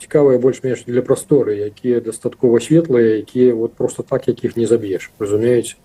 цікавыя 0.00 0.38
больш-менш 0.38 0.84
для 0.84 1.02
прасторы 1.02 1.56
якія 1.56 2.00
дастаткова 2.00 2.60
светлыя 2.60 3.18
якія 3.20 3.54
вот 3.54 3.74
просто 3.74 4.02
так 4.02 4.28
якіх 4.28 4.56
не 4.56 4.66
заб'еш 4.66 5.12
разумееце 5.18 5.76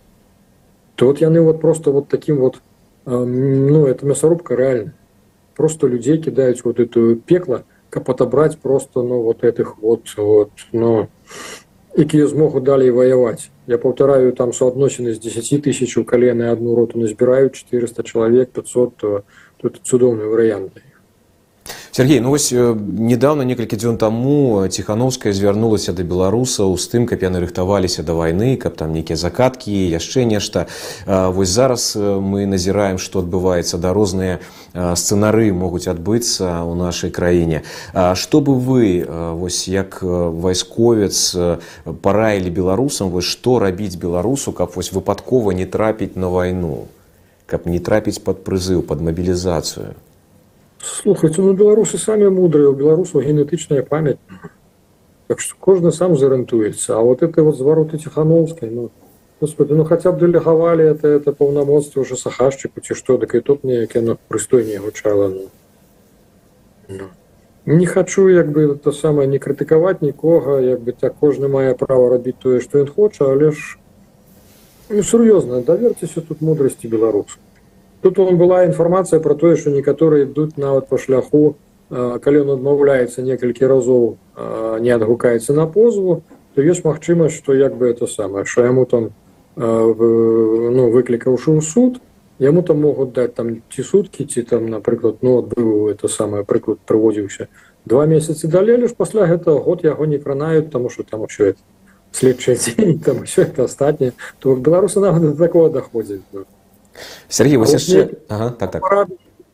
то 0.95 1.07
вот 1.07 1.21
яны 1.21 1.41
вот 1.41 1.61
просто 1.61 1.91
вот 1.91 2.07
таким 2.07 2.37
вот 2.37 2.61
э, 3.05 3.11
ну 3.15 3.87
это 3.87 4.05
мясорубка 4.05 4.55
реально 4.55 4.93
просто 5.55 5.87
людей 5.87 6.17
кидаюць 6.17 6.63
вот 6.63 6.79
эту 6.79 7.15
пекло 7.15 7.63
каб 7.89 8.09
отобрать 8.09 8.59
просто 8.59 9.03
ну 9.03 9.21
вот 9.21 9.43
этих 9.43 9.77
вот 9.79 10.13
вот 10.17 10.51
но 10.71 11.07
якія 11.97 12.27
змогуць 12.27 12.63
далей 12.63 12.91
ваяваць 12.91 13.49
я 13.67 13.77
паўтараю 13.77 14.33
там 14.33 14.53
суадносіны 14.53 15.13
з 15.13 15.19
10 15.19 15.63
тысяч 15.63 15.97
у 15.97 16.03
калены 16.03 16.51
одну 16.51 16.75
роту 16.75 16.99
назбіраюць 16.99 17.53
400 17.53 18.03
чалавек 18.03 18.51
500 18.51 18.95
то 18.97 19.23
тут 19.57 19.81
цудоўны 19.83 20.25
варыянт 20.25 20.71
Сергей 21.93 22.19
ну 22.19 22.29
вось 22.29 22.51
недавно 22.51 23.41
некалькі 23.41 23.75
дзён 23.75 23.97
таму 23.97 24.67
ціхановская 24.69 25.33
звярнулася 25.33 25.93
да 25.93 26.03
беларусаў 26.03 26.77
з 26.77 26.85
тым 26.85 27.03
каб 27.09 27.25
яны 27.25 27.41
рыхтаваліся 27.43 28.03
да 28.03 28.13
вайны 28.13 28.55
каб 28.55 28.77
там 28.77 28.93
нейкія 28.93 29.17
закаткі 29.17 29.73
яшчэ 29.73 30.23
нешта 30.23 30.67
вось 31.05 31.49
зараз 31.49 31.97
мы 31.97 32.45
назіраем 32.45 33.01
што 33.01 33.19
адбываецца 33.25 33.81
да 33.81 33.93
розныя 33.93 34.39
сцэнары 34.73 35.49
могуць 35.51 35.89
адбыцца 35.91 36.63
ў 36.63 36.73
нашай 36.77 37.09
краіне 37.09 37.65
што 38.13 38.41
бы 38.41 38.53
вы 38.53 39.03
вось 39.09 39.67
як 39.67 39.99
вайсковец 40.03 41.35
параілі 42.05 42.49
беларусам 42.53 43.09
вось 43.09 43.25
што 43.25 43.59
рабіць 43.59 43.97
беларусу 43.97 44.53
каб 44.53 44.77
вось 44.77 44.93
выпадкова 44.93 45.57
не 45.57 45.65
трапіць 45.65 46.13
на 46.15 46.29
вайну 46.29 46.85
каб 47.49 47.65
не 47.65 47.79
трапіць 47.81 48.21
пад 48.21 48.45
прызыў 48.45 48.85
пад 48.85 49.01
мабілізацыю 49.01 49.97
слухайте 50.83 51.41
ну 51.41 51.53
беларусы 51.53 51.97
самі 51.97 52.29
мудрыя 52.29 52.69
у 52.69 52.73
беларусаў 52.73 53.21
генетычная 53.21 53.83
память 53.83 54.19
так 55.27 55.39
что 55.41 55.55
кожны 55.59 55.91
сам 55.91 56.17
зарыентуецца 56.17 56.97
а 56.97 57.01
вот 57.01 57.21
это 57.21 57.43
вот 57.43 57.57
звароты 57.57 57.97
ціхановскай 57.97 58.69
ну 58.69 58.89
господи 59.41 59.73
ну 59.73 59.85
хотя 59.85 60.11
б 60.11 60.19
дэлегавалі 60.19 60.83
это 60.83 61.07
это 61.07 61.31
паўнамоцтва 61.31 62.01
уже 62.01 62.17
сахашчыку 62.17 62.81
ці 62.81 62.93
што 62.93 63.17
дык 63.17 63.35
і 63.35 63.41
тут 63.41 63.63
неяк 63.63 63.95
яно 63.95 64.17
прыстойнее 64.27 64.79
гучала 64.79 65.27
ну. 65.27 65.49
ну 66.87 67.09
не 67.65 67.85
хочу 67.85 68.27
як 68.29 68.51
бы 68.51 68.75
то 68.75 68.91
самое 68.91 69.27
не 69.27 69.37
крытыкаваць 69.37 70.01
нікога 70.01 70.59
як 70.61 70.81
бы 70.81 70.91
так 70.91 71.15
кожны 71.19 71.47
мае 71.47 71.75
права 71.75 72.09
рабіць 72.09 72.39
тое 72.39 72.59
што 72.59 72.79
ён 72.79 72.87
хоча 72.87 73.31
але 73.31 73.51
ж 73.51 73.77
ну 74.89 75.03
сур'ёзна 75.03 75.61
даверцеся 75.61 76.21
тут 76.21 76.41
мудрасці 76.41 76.87
беларусаў 76.87 77.39
тут 78.03 78.19
он 78.19 78.37
была 78.37 78.65
інфармацыя 78.65 79.19
про 79.19 79.35
тое 79.35 79.55
что 79.55 79.69
некаторыя 79.69 80.25
ідуць 80.25 80.57
нават 80.57 80.87
по 80.87 80.97
шляху 80.97 81.55
калі 81.89 82.41
он 82.45 82.49
адмаўляецца 82.57 83.21
некалькі 83.21 83.65
разоў 83.67 84.17
не 84.79 84.91
адгукаецца 84.91 85.53
на 85.53 85.65
позву 85.67 86.21
то 86.55 86.61
ёсць 86.61 86.83
магчымасць 86.83 87.35
что 87.35 87.53
як 87.53 87.75
бы 87.75 87.89
это 87.89 88.07
самое 88.07 88.45
что 88.45 88.63
яму 88.63 88.85
там 88.85 89.09
ну 89.55 90.89
выклікаўшы 90.91 91.51
ў 91.51 91.61
суд 91.61 91.99
яму 92.39 92.61
там 92.63 92.81
могуць 92.81 93.11
даць 93.11 93.33
там 93.33 93.61
ці 93.73 93.83
суткі 93.83 94.25
ці 94.25 94.43
там 94.43 94.69
напрыклад 94.69 95.19
ну 95.21 95.41
быў 95.41 95.89
это 95.91 96.07
самое 96.07 96.43
прыклад 96.43 96.79
прыводзіўся 96.85 97.49
два 97.85 98.05
месяцы 98.05 98.47
далей 98.47 98.87
ж 98.87 98.95
пасля 98.95 99.27
гэтага 99.27 99.59
год 99.59 99.83
яго 99.83 100.05
не 100.05 100.19
кранаюць 100.19 100.69
тому 100.69 100.89
что 100.89 101.03
там 101.03 101.27
все 101.27 101.51
это 101.51 101.59
следчыя 102.11 102.55
дзень 102.55 102.99
там 102.99 103.25
все 103.25 103.43
это 103.43 103.65
астатняе 103.65 104.13
то 104.39 104.55
беларусы 104.55 104.99
нават 104.99 105.21
до 105.21 105.35
такого 105.35 105.69
доходзяць 105.69 106.21
ну. 106.93 106.99
Сергей 107.27 107.57
вось 107.57 107.73
яшчэ 107.73 108.09
ага, 108.27 108.49
так, 108.51 108.71
так. 108.71 109.07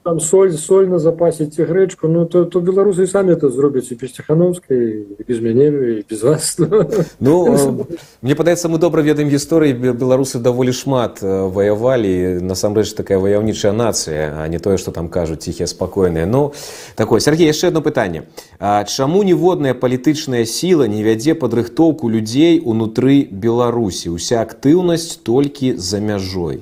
там 0.05 0.19
соль 0.19 0.53
соль 0.53 0.87
на 0.87 0.99
запасе 0.99 1.45
ці 1.45 1.65
грэчку 1.65 2.07
ну 2.07 2.25
то 2.25 2.45
то 2.45 2.61
беларусы 2.61 3.07
самі 3.07 3.33
это 3.33 3.49
зробяць 3.49 3.91
і 3.91 3.95
без 3.95 4.13
ціхановскай 4.13 5.01
без 5.27 5.41
мяне 5.41 5.67
і 5.67 6.05
без 6.09 6.21
вас 6.23 6.57
ну 7.19 7.87
мне 8.21 8.35
падаецца 8.35 8.69
мы 8.69 8.77
добра 8.77 9.01
ведаем 9.01 9.29
гісторыі 9.29 9.73
беларусы 9.73 10.37
даволі 10.39 10.71
шмат 10.77 11.25
ваявалі 11.25 12.37
насамрэч 12.45 12.93
такая 12.93 13.17
ваяўнічая 13.17 13.73
нацыя 13.73 14.45
а 14.45 14.47
не 14.47 14.59
тое 14.59 14.77
што 14.77 14.93
там 14.93 15.09
кажуць 15.09 15.41
ціхія 15.41 15.65
спакойныя 15.65 16.29
ну 16.29 16.53
такое 16.95 17.19
Сергей 17.19 17.49
яшчэ 17.49 17.73
одно 17.73 17.81
пытанне 17.81 18.29
А 18.59 18.83
чаму 18.83 19.23
ніводная 19.23 19.73
палітычная 19.73 20.45
сіла 20.45 20.85
не 20.85 21.01
вядзе 21.01 21.33
падрыхтоўку 21.33 22.09
людзей 22.09 22.61
унутры 22.61 23.25
беларусі 23.25 24.13
уся 24.13 24.45
актыўнасць 24.45 25.17
толькі 25.25 25.73
за 25.81 25.99
мяжой 25.99 26.61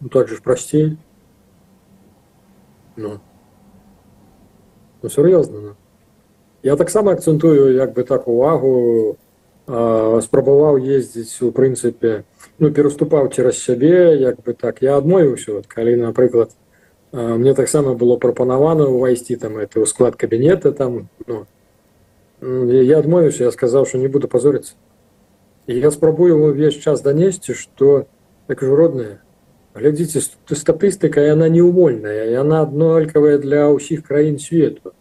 ну, 0.00 0.08
так 0.08 0.28
же 0.28 0.40
простей. 0.42 0.96
Ну. 2.96 3.20
Ну, 5.02 5.08
сур'ёзна. 5.08 5.60
Ну. 5.60 5.74
Я 6.62 6.76
таксама 6.76 7.12
акцэнтую 7.12 7.74
як 7.74 7.92
бы 7.92 8.04
так 8.04 8.28
увагу 8.28 9.18
спрабаваў 9.66 10.78
ездзіць 10.78 11.42
у 11.46 11.52
прынцыпе 11.54 12.24
ну 12.58 12.70
пераступаў 12.74 13.30
цераз 13.30 13.58
сябе 13.62 14.18
як 14.18 14.42
бы 14.42 14.54
так 14.54 14.82
я 14.82 14.96
адмовіўся 14.98 15.54
вот 15.54 15.66
калі 15.66 15.96
напрыклад 15.96 16.50
мне 17.12 17.54
таксама 17.54 17.94
было 17.94 18.16
прапанавана 18.16 18.90
ўвайсці 18.90 19.36
там 19.36 19.58
это 19.58 19.78
ў 19.78 19.86
склад 19.86 20.16
кабінета 20.16 20.72
там 20.72 21.08
ну, 21.26 21.46
я 22.42 22.98
адмовіўся 22.98 23.44
я 23.44 23.52
сказаў 23.52 23.86
что 23.86 23.98
не 23.98 24.08
буду 24.08 24.26
пазорыцца 24.26 24.74
я 25.66 25.90
спрабую 25.90 26.42
увесь 26.42 26.74
час 26.82 27.00
данесці 27.00 27.54
что 27.54 28.06
так 28.48 28.66
жа 28.66 28.74
родная 28.74 29.22
глядзіце 29.76 30.20
статыстыка 30.52 31.24
яна 31.24 31.48
неумольная 31.48 32.28
яна 32.28 32.62
аднолькавая 32.66 33.38
для 33.40 33.68
ўсіх 33.72 34.04
краін 34.08 34.38
свету 34.38 34.92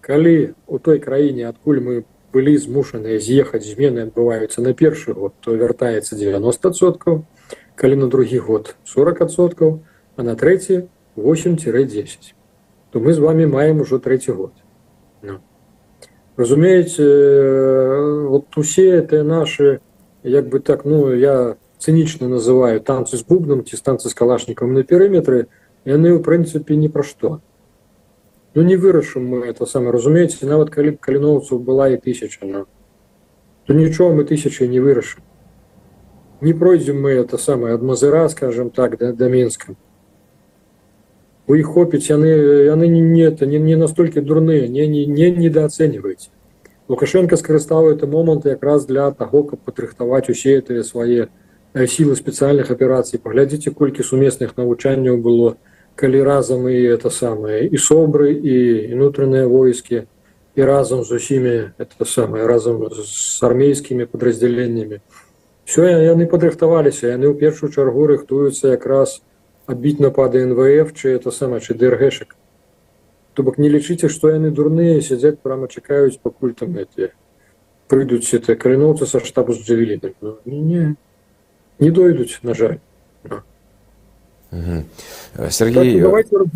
калі 0.00 0.54
у 0.66 0.78
той 0.78 1.02
краіне 1.02 1.48
адкуль 1.50 1.80
мы 1.82 1.94
былі 2.32 2.56
змушаныя 2.56 3.18
з'ехаць 3.18 3.66
змены 3.66 4.06
адбываюцца 4.08 4.62
на 4.62 4.74
першы 4.78 5.12
год 5.12 5.34
то 5.40 5.56
вяртаецца 5.58 6.16
90соткаў 6.16 7.22
калі 7.74 7.96
на 8.04 8.06
другі 8.14 8.38
год 8.38 8.74
40соткаў 8.86 9.80
а 10.16 10.22
на 10.22 10.36
трэці 10.38 10.86
8-10 11.16 12.32
то 12.90 13.00
мы 13.00 13.12
з 13.12 13.18
вами 13.18 13.46
маем 13.46 13.80
ужо 13.80 13.98
трэці 13.98 14.32
год 14.32 14.52
ну. 15.22 15.40
разумееце 16.36 17.06
вот 18.28 18.56
усе 18.56 18.88
это 19.02 19.22
наши 19.24 19.80
як 20.22 20.48
бы 20.48 20.60
так 20.60 20.84
ну 20.84 21.12
я 21.12 21.56
цынічна 21.82 22.28
называю 22.30 22.80
танцы 22.80 23.18
з 23.18 23.26
бубном 23.26 23.64
ці 23.66 23.76
станцы 23.76 24.08
з 24.08 24.14
калашнікам 24.14 24.74
на 24.74 24.86
перыметры 24.86 25.48
яны 25.84 26.14
ў 26.14 26.22
прынцыпе 26.22 26.78
ні 26.78 26.88
пра 26.94 27.02
што 27.02 27.40
ну 28.54 28.62
не 28.62 28.76
вырашым 28.76 29.26
мы 29.26 29.42
это 29.50 29.66
самое 29.66 29.92
разумееце 29.96 30.46
нават 30.46 30.70
калі 30.70 30.94
б 30.94 31.02
каліноўцаў 31.02 31.58
была 31.58 31.90
і 31.90 31.98
тысяча 31.98 32.46
но 32.46 32.66
то 33.66 33.74
нічого 33.74 34.14
мы 34.14 34.24
тысячи 34.24 34.62
не 34.62 34.80
вырашым 34.80 35.26
не 36.40 36.54
пройдзем 36.54 37.02
мы 37.02 37.18
это 37.18 37.38
самое 37.38 37.74
ад 37.74 37.82
мазыра 37.82 38.28
скажем 38.28 38.70
так 38.70 38.98
да, 38.98 39.12
да 39.12 39.28
мінска 39.28 39.74
у 41.48 41.58
іх 41.58 41.66
хопіць 41.66 42.06
яны 42.06 42.30
яны 42.70 42.86
не 42.86 43.00
не 43.00 43.26
это 43.26 43.46
не, 43.46 43.58
не 43.58 43.76
настолькі 43.76 44.20
дурныя 44.20 44.68
не 44.68 44.86
не 44.86 45.06
не 45.06 45.30
недооцэньваеце 45.30 46.30
Лукашенко 46.88 47.36
скарыстаў 47.36 47.90
гэты 47.90 48.06
момант 48.06 48.44
якраз 48.44 48.86
для 48.86 49.10
таго 49.10 49.42
каб 49.42 49.60
падрыхтаваць 49.66 50.28
усе 50.28 50.58
гэтыя 50.60 50.82
свае 50.84 51.22
э, 51.26 51.28
сілы 51.74 52.16
спецыяльных 52.16 52.70
аперацый 52.70 53.18
паглядзіце 53.18 53.72
колькі 53.72 54.04
сумесных 54.04 54.56
навучанняў 54.56 55.16
было 55.24 55.56
калі 55.96 56.22
разам 56.22 56.68
і 56.68 56.76
это 56.76 57.10
самае 57.10 57.64
і 57.68 57.76
собры 57.76 58.32
і 58.32 58.56
унутраныя 58.96 59.48
войскі 59.48 60.04
і 60.54 60.62
разам 60.64 61.04
з 61.04 61.12
усімі 61.12 61.72
это 61.78 62.04
самае 62.04 62.46
разам 62.46 62.84
з 62.92 63.42
армейскімі 63.42 64.04
падраздзяленнямі 64.04 65.00
все 65.64 65.88
яны 66.04 66.28
падрыхтаваліся 66.28 67.08
яны 67.16 67.32
ў 67.32 67.34
першую 67.40 67.72
чаргу 67.72 68.04
рыхтуюцца 68.10 68.76
якраз 68.76 69.22
адбіць 69.66 70.00
напады 70.04 70.44
нвф 70.44 70.92
чи 70.92 71.16
это 71.16 71.32
самае 71.32 71.60
чи 71.60 71.72
дргшек 71.74 72.36
то 73.32 73.42
бок 73.42 73.56
не 73.56 73.72
лічыце 73.72 74.12
што 74.12 74.28
яны 74.28 74.52
дурныя 74.52 75.00
сядзяць 75.00 75.40
прямо 75.40 75.72
чакаюць 75.72 76.20
пакуль 76.20 76.52
там 76.52 76.76
эти 76.76 77.12
прыйдуць 77.88 78.28
это 78.36 78.56
каліноўцы 78.56 79.08
са 79.08 79.24
штабу 79.24 79.56
з 79.56 79.64
джавелінамі 79.64 80.20
ну, 80.20 80.36
не 80.44 80.96
не 81.78 81.90
дойдуць 81.90 82.38
на 82.42 82.54
жаль 82.54 82.78
Угу. 84.52 85.48
Сергей 85.50 85.94
так, 85.94 86.02
давайте 86.02 86.36
угу. 86.36 86.48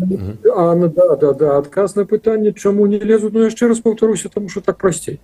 а, 0.55 0.75
ну, 0.75 0.87
да, 0.87 1.15
да, 1.15 1.33
да. 1.33 1.57
адказ 1.57 1.95
на 1.95 2.05
пытанне 2.05 2.53
чаму 2.53 2.85
не 2.85 2.99
лезут 2.99 3.33
ну 3.33 3.41
яшчэ 3.41 3.67
раз 3.67 3.79
паўтаруся 3.79 4.29
тому 4.29 4.49
что 4.49 4.61
так 4.61 4.77
прасцей 4.77 5.19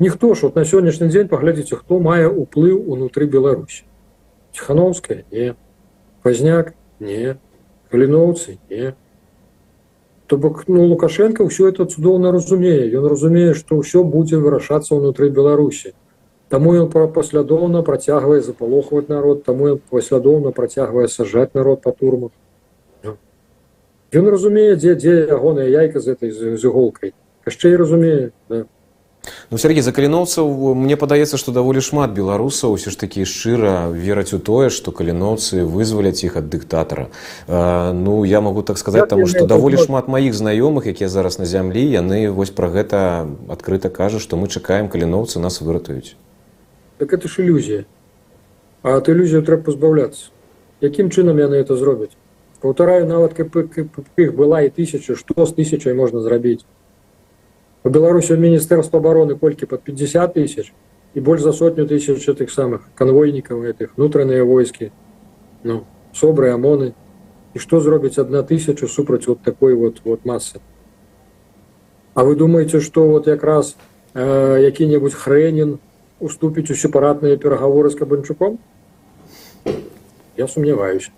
ніхто 0.00 0.34
ж 0.34 0.42
вот 0.42 0.56
на 0.56 0.64
сённяшні 0.64 1.06
дзень 1.06 1.28
паглядзіце 1.28 1.76
хто 1.76 2.00
мае 2.00 2.26
уплыў 2.26 2.82
унутры 2.82 3.30
беларусі 3.30 3.84
ціхановская 4.52 5.22
не 5.30 5.54
пазняк 6.24 6.74
не 6.98 7.38
каліноўцы 7.92 8.58
не 8.68 8.94
то 10.26 10.36
бок 10.36 10.64
ну 10.66 10.86
лукашенко 10.86 11.46
ўсё 11.46 11.70
это 11.70 11.86
цудоўна 11.86 12.32
разумее 12.32 12.90
ён 12.90 13.06
разумее 13.06 13.54
што 13.54 13.78
ўсё 13.78 14.02
будзе 14.02 14.42
вырашацца 14.42 14.98
ўнутры 14.98 15.30
беларусі 15.30 15.94
Таму 16.50 16.74
ён 16.74 16.90
паслядоўна 16.90 17.82
працягвае 17.86 18.40
запалохваць 18.42 19.08
народ, 19.08 19.44
таму 19.44 19.68
ён 19.76 19.80
паслядоўна 19.90 20.50
працягвае 20.50 21.06
сажаць 21.08 21.54
народ 21.54 21.82
па 21.82 21.92
турмах. 21.92 22.30
Ён 24.12 24.26
разумее, 24.26 24.74
дзе 24.74 24.94
дзе 24.98 25.14
ягоная 25.30 25.68
яйка 25.70 26.00
з 26.00 26.18
этой 26.18 26.30
з, 26.34 26.58
з 26.58 26.64
іголкай. 26.66 27.14
яшчэ 27.46 27.70
і 27.70 27.76
разумее. 27.76 28.30
Да. 28.48 28.64
Ну, 29.50 29.58
Сергей 29.58 29.82
за 29.84 29.92
каліноўцаў 29.92 30.74
мне 30.74 30.96
падаецца, 30.96 31.36
што 31.36 31.52
даволі 31.52 31.84
шмат 31.84 32.16
беларусаў 32.16 32.72
усе 32.72 32.88
ж 32.90 32.96
такі 32.96 33.28
шчыра 33.28 33.92
вераць 33.92 34.32
у 34.32 34.40
тое, 34.40 34.70
што 34.72 34.96
каліноўцы 34.96 35.60
вызваляць 35.68 36.24
іх 36.24 36.40
ад 36.40 36.48
дыктатара. 36.48 37.12
А, 37.46 37.92
ну 37.92 38.24
я 38.24 38.40
магу 38.40 38.62
так 38.62 38.78
сказаць, 38.78 39.08
таму 39.12 39.28
што 39.28 39.44
даволі 39.44 39.76
шмат 39.76 40.08
маіх 40.08 40.32
знаёмых, 40.32 40.88
якія 40.88 41.12
зараз 41.12 41.36
на 41.36 41.44
зямлі, 41.44 41.84
яны 41.84 42.32
вось 42.32 42.50
пра 42.50 42.72
гэта 42.72 43.28
адкрыта 43.52 43.92
кажуць, 43.92 44.24
што 44.24 44.40
мы 44.40 44.48
чакаем 44.48 44.88
каліноўцы 44.88 45.36
нас 45.36 45.60
выратуюць 45.60 46.16
так 46.98 47.12
это 47.12 47.28
ж 47.28 47.42
ілюзія 47.42 47.84
а 48.82 48.96
от 48.96 49.08
ілюзію 49.08 49.42
трэба 49.42 49.70
пазбаўляцца 49.70 50.30
якім 50.80 51.10
чынам 51.10 51.38
яны 51.38 51.60
это 51.60 51.76
зробяць 51.76 52.16
паўтараю 52.60 53.06
нават 53.06 53.38
іх 53.40 54.34
была 54.34 54.62
і 54.62 54.70
тысяча 54.70 55.16
што 55.16 55.46
з 55.46 55.52
тысячай 55.56 55.94
можна 55.94 56.20
зрабіць 56.20 56.64
у 57.84 57.90
беларусі 57.90 58.36
міністэрства 58.36 59.00
обороны 59.00 59.36
колькі 59.36 59.66
под 59.66 59.82
50 59.82 60.34
тысяч 60.34 60.72
і 61.14 61.20
больш 61.20 61.42
за 61.42 61.52
сотню 61.52 61.86
тысяч 61.86 62.24
тых 62.24 62.50
самых 62.50 62.88
канвойнікаў 62.94 63.62
гэтых 63.66 63.96
нутраныя 63.96 64.44
войскі 64.44 64.92
ну 65.64 65.84
собры 66.12 66.52
амоны 66.52 66.92
і 67.54 67.58
што 67.58 67.80
зробіць 67.80 68.18
одна 68.18 68.42
тысяча 68.42 68.86
супраць 68.86 69.26
вот 69.26 69.42
такой 69.42 69.74
вот 69.74 70.02
вот 70.04 70.24
массы 70.24 70.60
А 72.14 72.24
вы 72.24 72.34
думаете 72.34 72.80
что 72.80 73.06
вот 73.06 73.26
якраз 73.26 73.76
э, 74.14 74.58
які-небудзь 74.62 75.14
хрэнін 75.14 75.78
уступіць 76.20 76.70
у 76.70 76.74
сепаратныя 76.74 77.36
перагаворы 77.36 77.90
з 77.90 77.96
кабанчуком 77.96 78.58
я 80.36 80.48
сумняваюся 80.48 81.10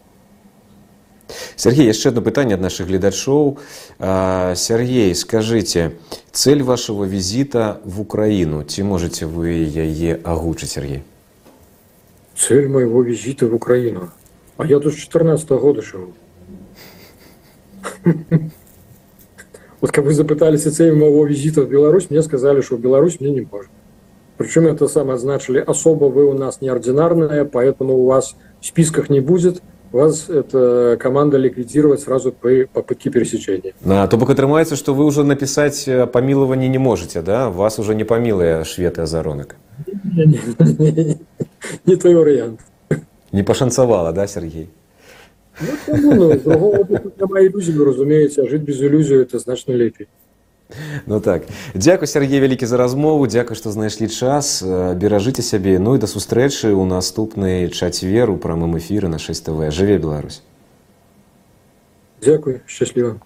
Сергей 1.56 1.86
яшчэ 1.86 2.10
одно 2.10 2.22
пытанне 2.22 2.54
ад 2.54 2.60
наших 2.60 2.86
гледачоў 2.86 3.58
Сергей 3.98 5.14
скажите 5.14 5.92
цель 6.30 6.62
вашего 6.62 7.04
визита 7.04 7.80
в 7.84 8.00
Украину 8.00 8.62
ці 8.62 8.82
можете 8.82 9.26
вы 9.26 9.66
яе 9.66 10.18
агучыць 10.22 10.70
Сергей 10.70 11.02
цель 12.36 12.68
моего 12.68 13.02
визита 13.02 13.46
в 13.46 13.54
Украину 13.54 14.10
а 14.56 14.66
я 14.66 14.78
тут 14.78 14.94
с 14.94 14.96
14 14.96 15.50
-го 15.50 15.58
года 15.58 15.82
живу 15.82 16.14
вот 19.80 19.90
как 19.90 20.04
вы 20.04 20.12
запытались 20.12 20.62
цель 20.62 20.94
моего 20.94 21.26
визита 21.26 21.62
в 21.62 21.68
Беларусь 21.68 22.10
мне 22.10 22.22
сказали 22.22 22.60
что 22.60 22.76
в 22.76 22.80
Беларусь 22.80 23.20
мне 23.20 23.30
не 23.30 23.40
можно 23.40 23.75
Причем 24.38 24.66
это 24.66 24.88
самое 24.88 25.14
означали, 25.14 25.58
особо 25.58 26.06
вы 26.06 26.24
у 26.24 26.32
нас 26.32 26.60
неординарная, 26.60 27.44
поэтому 27.44 27.94
у 27.94 28.06
вас 28.06 28.34
в 28.60 28.66
списках 28.66 29.10
не 29.10 29.20
будет, 29.20 29.62
вас 29.92 30.28
эта 30.28 30.96
команда 30.98 31.36
ликвидировать 31.36 32.00
сразу 32.00 32.32
при 32.32 32.64
попытке 32.64 33.10
пересечения. 33.10 33.74
А, 33.84 34.08
то 34.08 34.16
бок 34.16 34.30
атрымаецца, 34.30 34.74
што 34.74 34.94
вы 34.94 35.04
ўжо 35.04 35.22
напісаць 35.22 35.86
э, 35.86 36.06
памілаванне 36.06 36.68
не 36.68 36.78
можете, 36.78 37.20
да? 37.22 37.50
вас 37.50 37.78
уже 37.78 37.94
не 37.94 38.04
памілыя 38.04 38.64
шветы 38.64 39.02
азаронак. 39.02 39.56
Не, 40.16 40.24
не, 40.26 40.92
не, 40.92 41.18
не 41.84 41.96
той 41.96 42.14
вариант. 42.14 42.60
Не 43.32 43.42
пашанцавала, 43.42 44.12
да, 44.12 44.26
Сергей? 44.26 44.70
Ну, 45.60 45.68
тому, 45.86 46.14
ну, 46.14 46.34
другого 46.34 46.86
няма 47.20 47.40
ілюзій, 47.40 47.84
разумеется, 47.84 48.42
а 48.42 48.48
жить 48.48 48.62
без 48.62 48.82
ілюзії 48.82 49.20
это 49.20 49.38
значно 49.38 49.74
лепей. 49.74 50.06
Ну 51.06 51.20
так 51.20 51.44
дзякуй 51.74 52.08
Сергей 52.08 52.40
вялікі 52.40 52.66
за 52.66 52.76
размову 52.76 53.26
дзякуй 53.26 53.56
што 53.56 53.72
знайшлі 53.72 54.08
час 54.08 54.62
беражыце 54.96 55.42
сябе 55.42 55.78
ну 55.78 55.96
і 55.96 56.00
да 56.00 56.08
сустрэчы 56.08 56.72
ў 56.72 56.84
наступны 56.88 57.68
чацвер 57.68 58.32
у 58.32 58.36
прамым 58.36 58.78
эфіры 58.78 59.08
на 59.08 59.18
6 59.18 59.44
тв 59.44 59.68
жыве 59.68 59.98
Беларусь 59.98 60.40
Дякуй 62.22 62.62
счастліва 62.66 63.20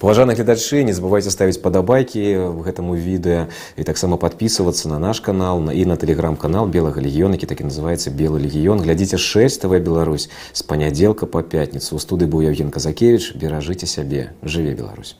Паважаны 0.00 0.32
гледачы 0.32 0.80
не 0.80 0.94
забывайте 0.96 1.28
ставіць 1.28 1.60
падабайкі 1.60 2.22
гэтаму 2.64 2.96
відэа 2.96 3.52
і 3.76 3.84
таксама 3.84 4.16
подписывацца 4.16 4.88
на 4.88 4.98
наш 4.98 5.20
канал 5.20 5.60
на 5.60 5.76
і 5.76 5.84
на 5.84 5.96
тэлеграм-канал 6.00 6.70
белага 6.70 7.04
легіён 7.04 7.36
які 7.36 7.50
так 7.50 7.60
і 7.60 7.68
называется 7.68 8.08
белы 8.08 8.40
легіён 8.40 8.80
глядзіце 8.80 9.18
6 9.18 9.66
тв 9.66 9.80
Беларусь 9.80 10.30
з 10.52 10.62
панядзелка 10.62 11.26
па 11.26 11.42
пятніцу 11.42 11.96
у 11.96 11.98
студы 11.98 12.24
быў 12.24 12.48
Евген 12.48 12.70
казакевич 12.70 13.34
беражыце 13.34 13.84
сябе 13.84 14.32
жыве 14.40 14.72
Беларусь 14.72 15.16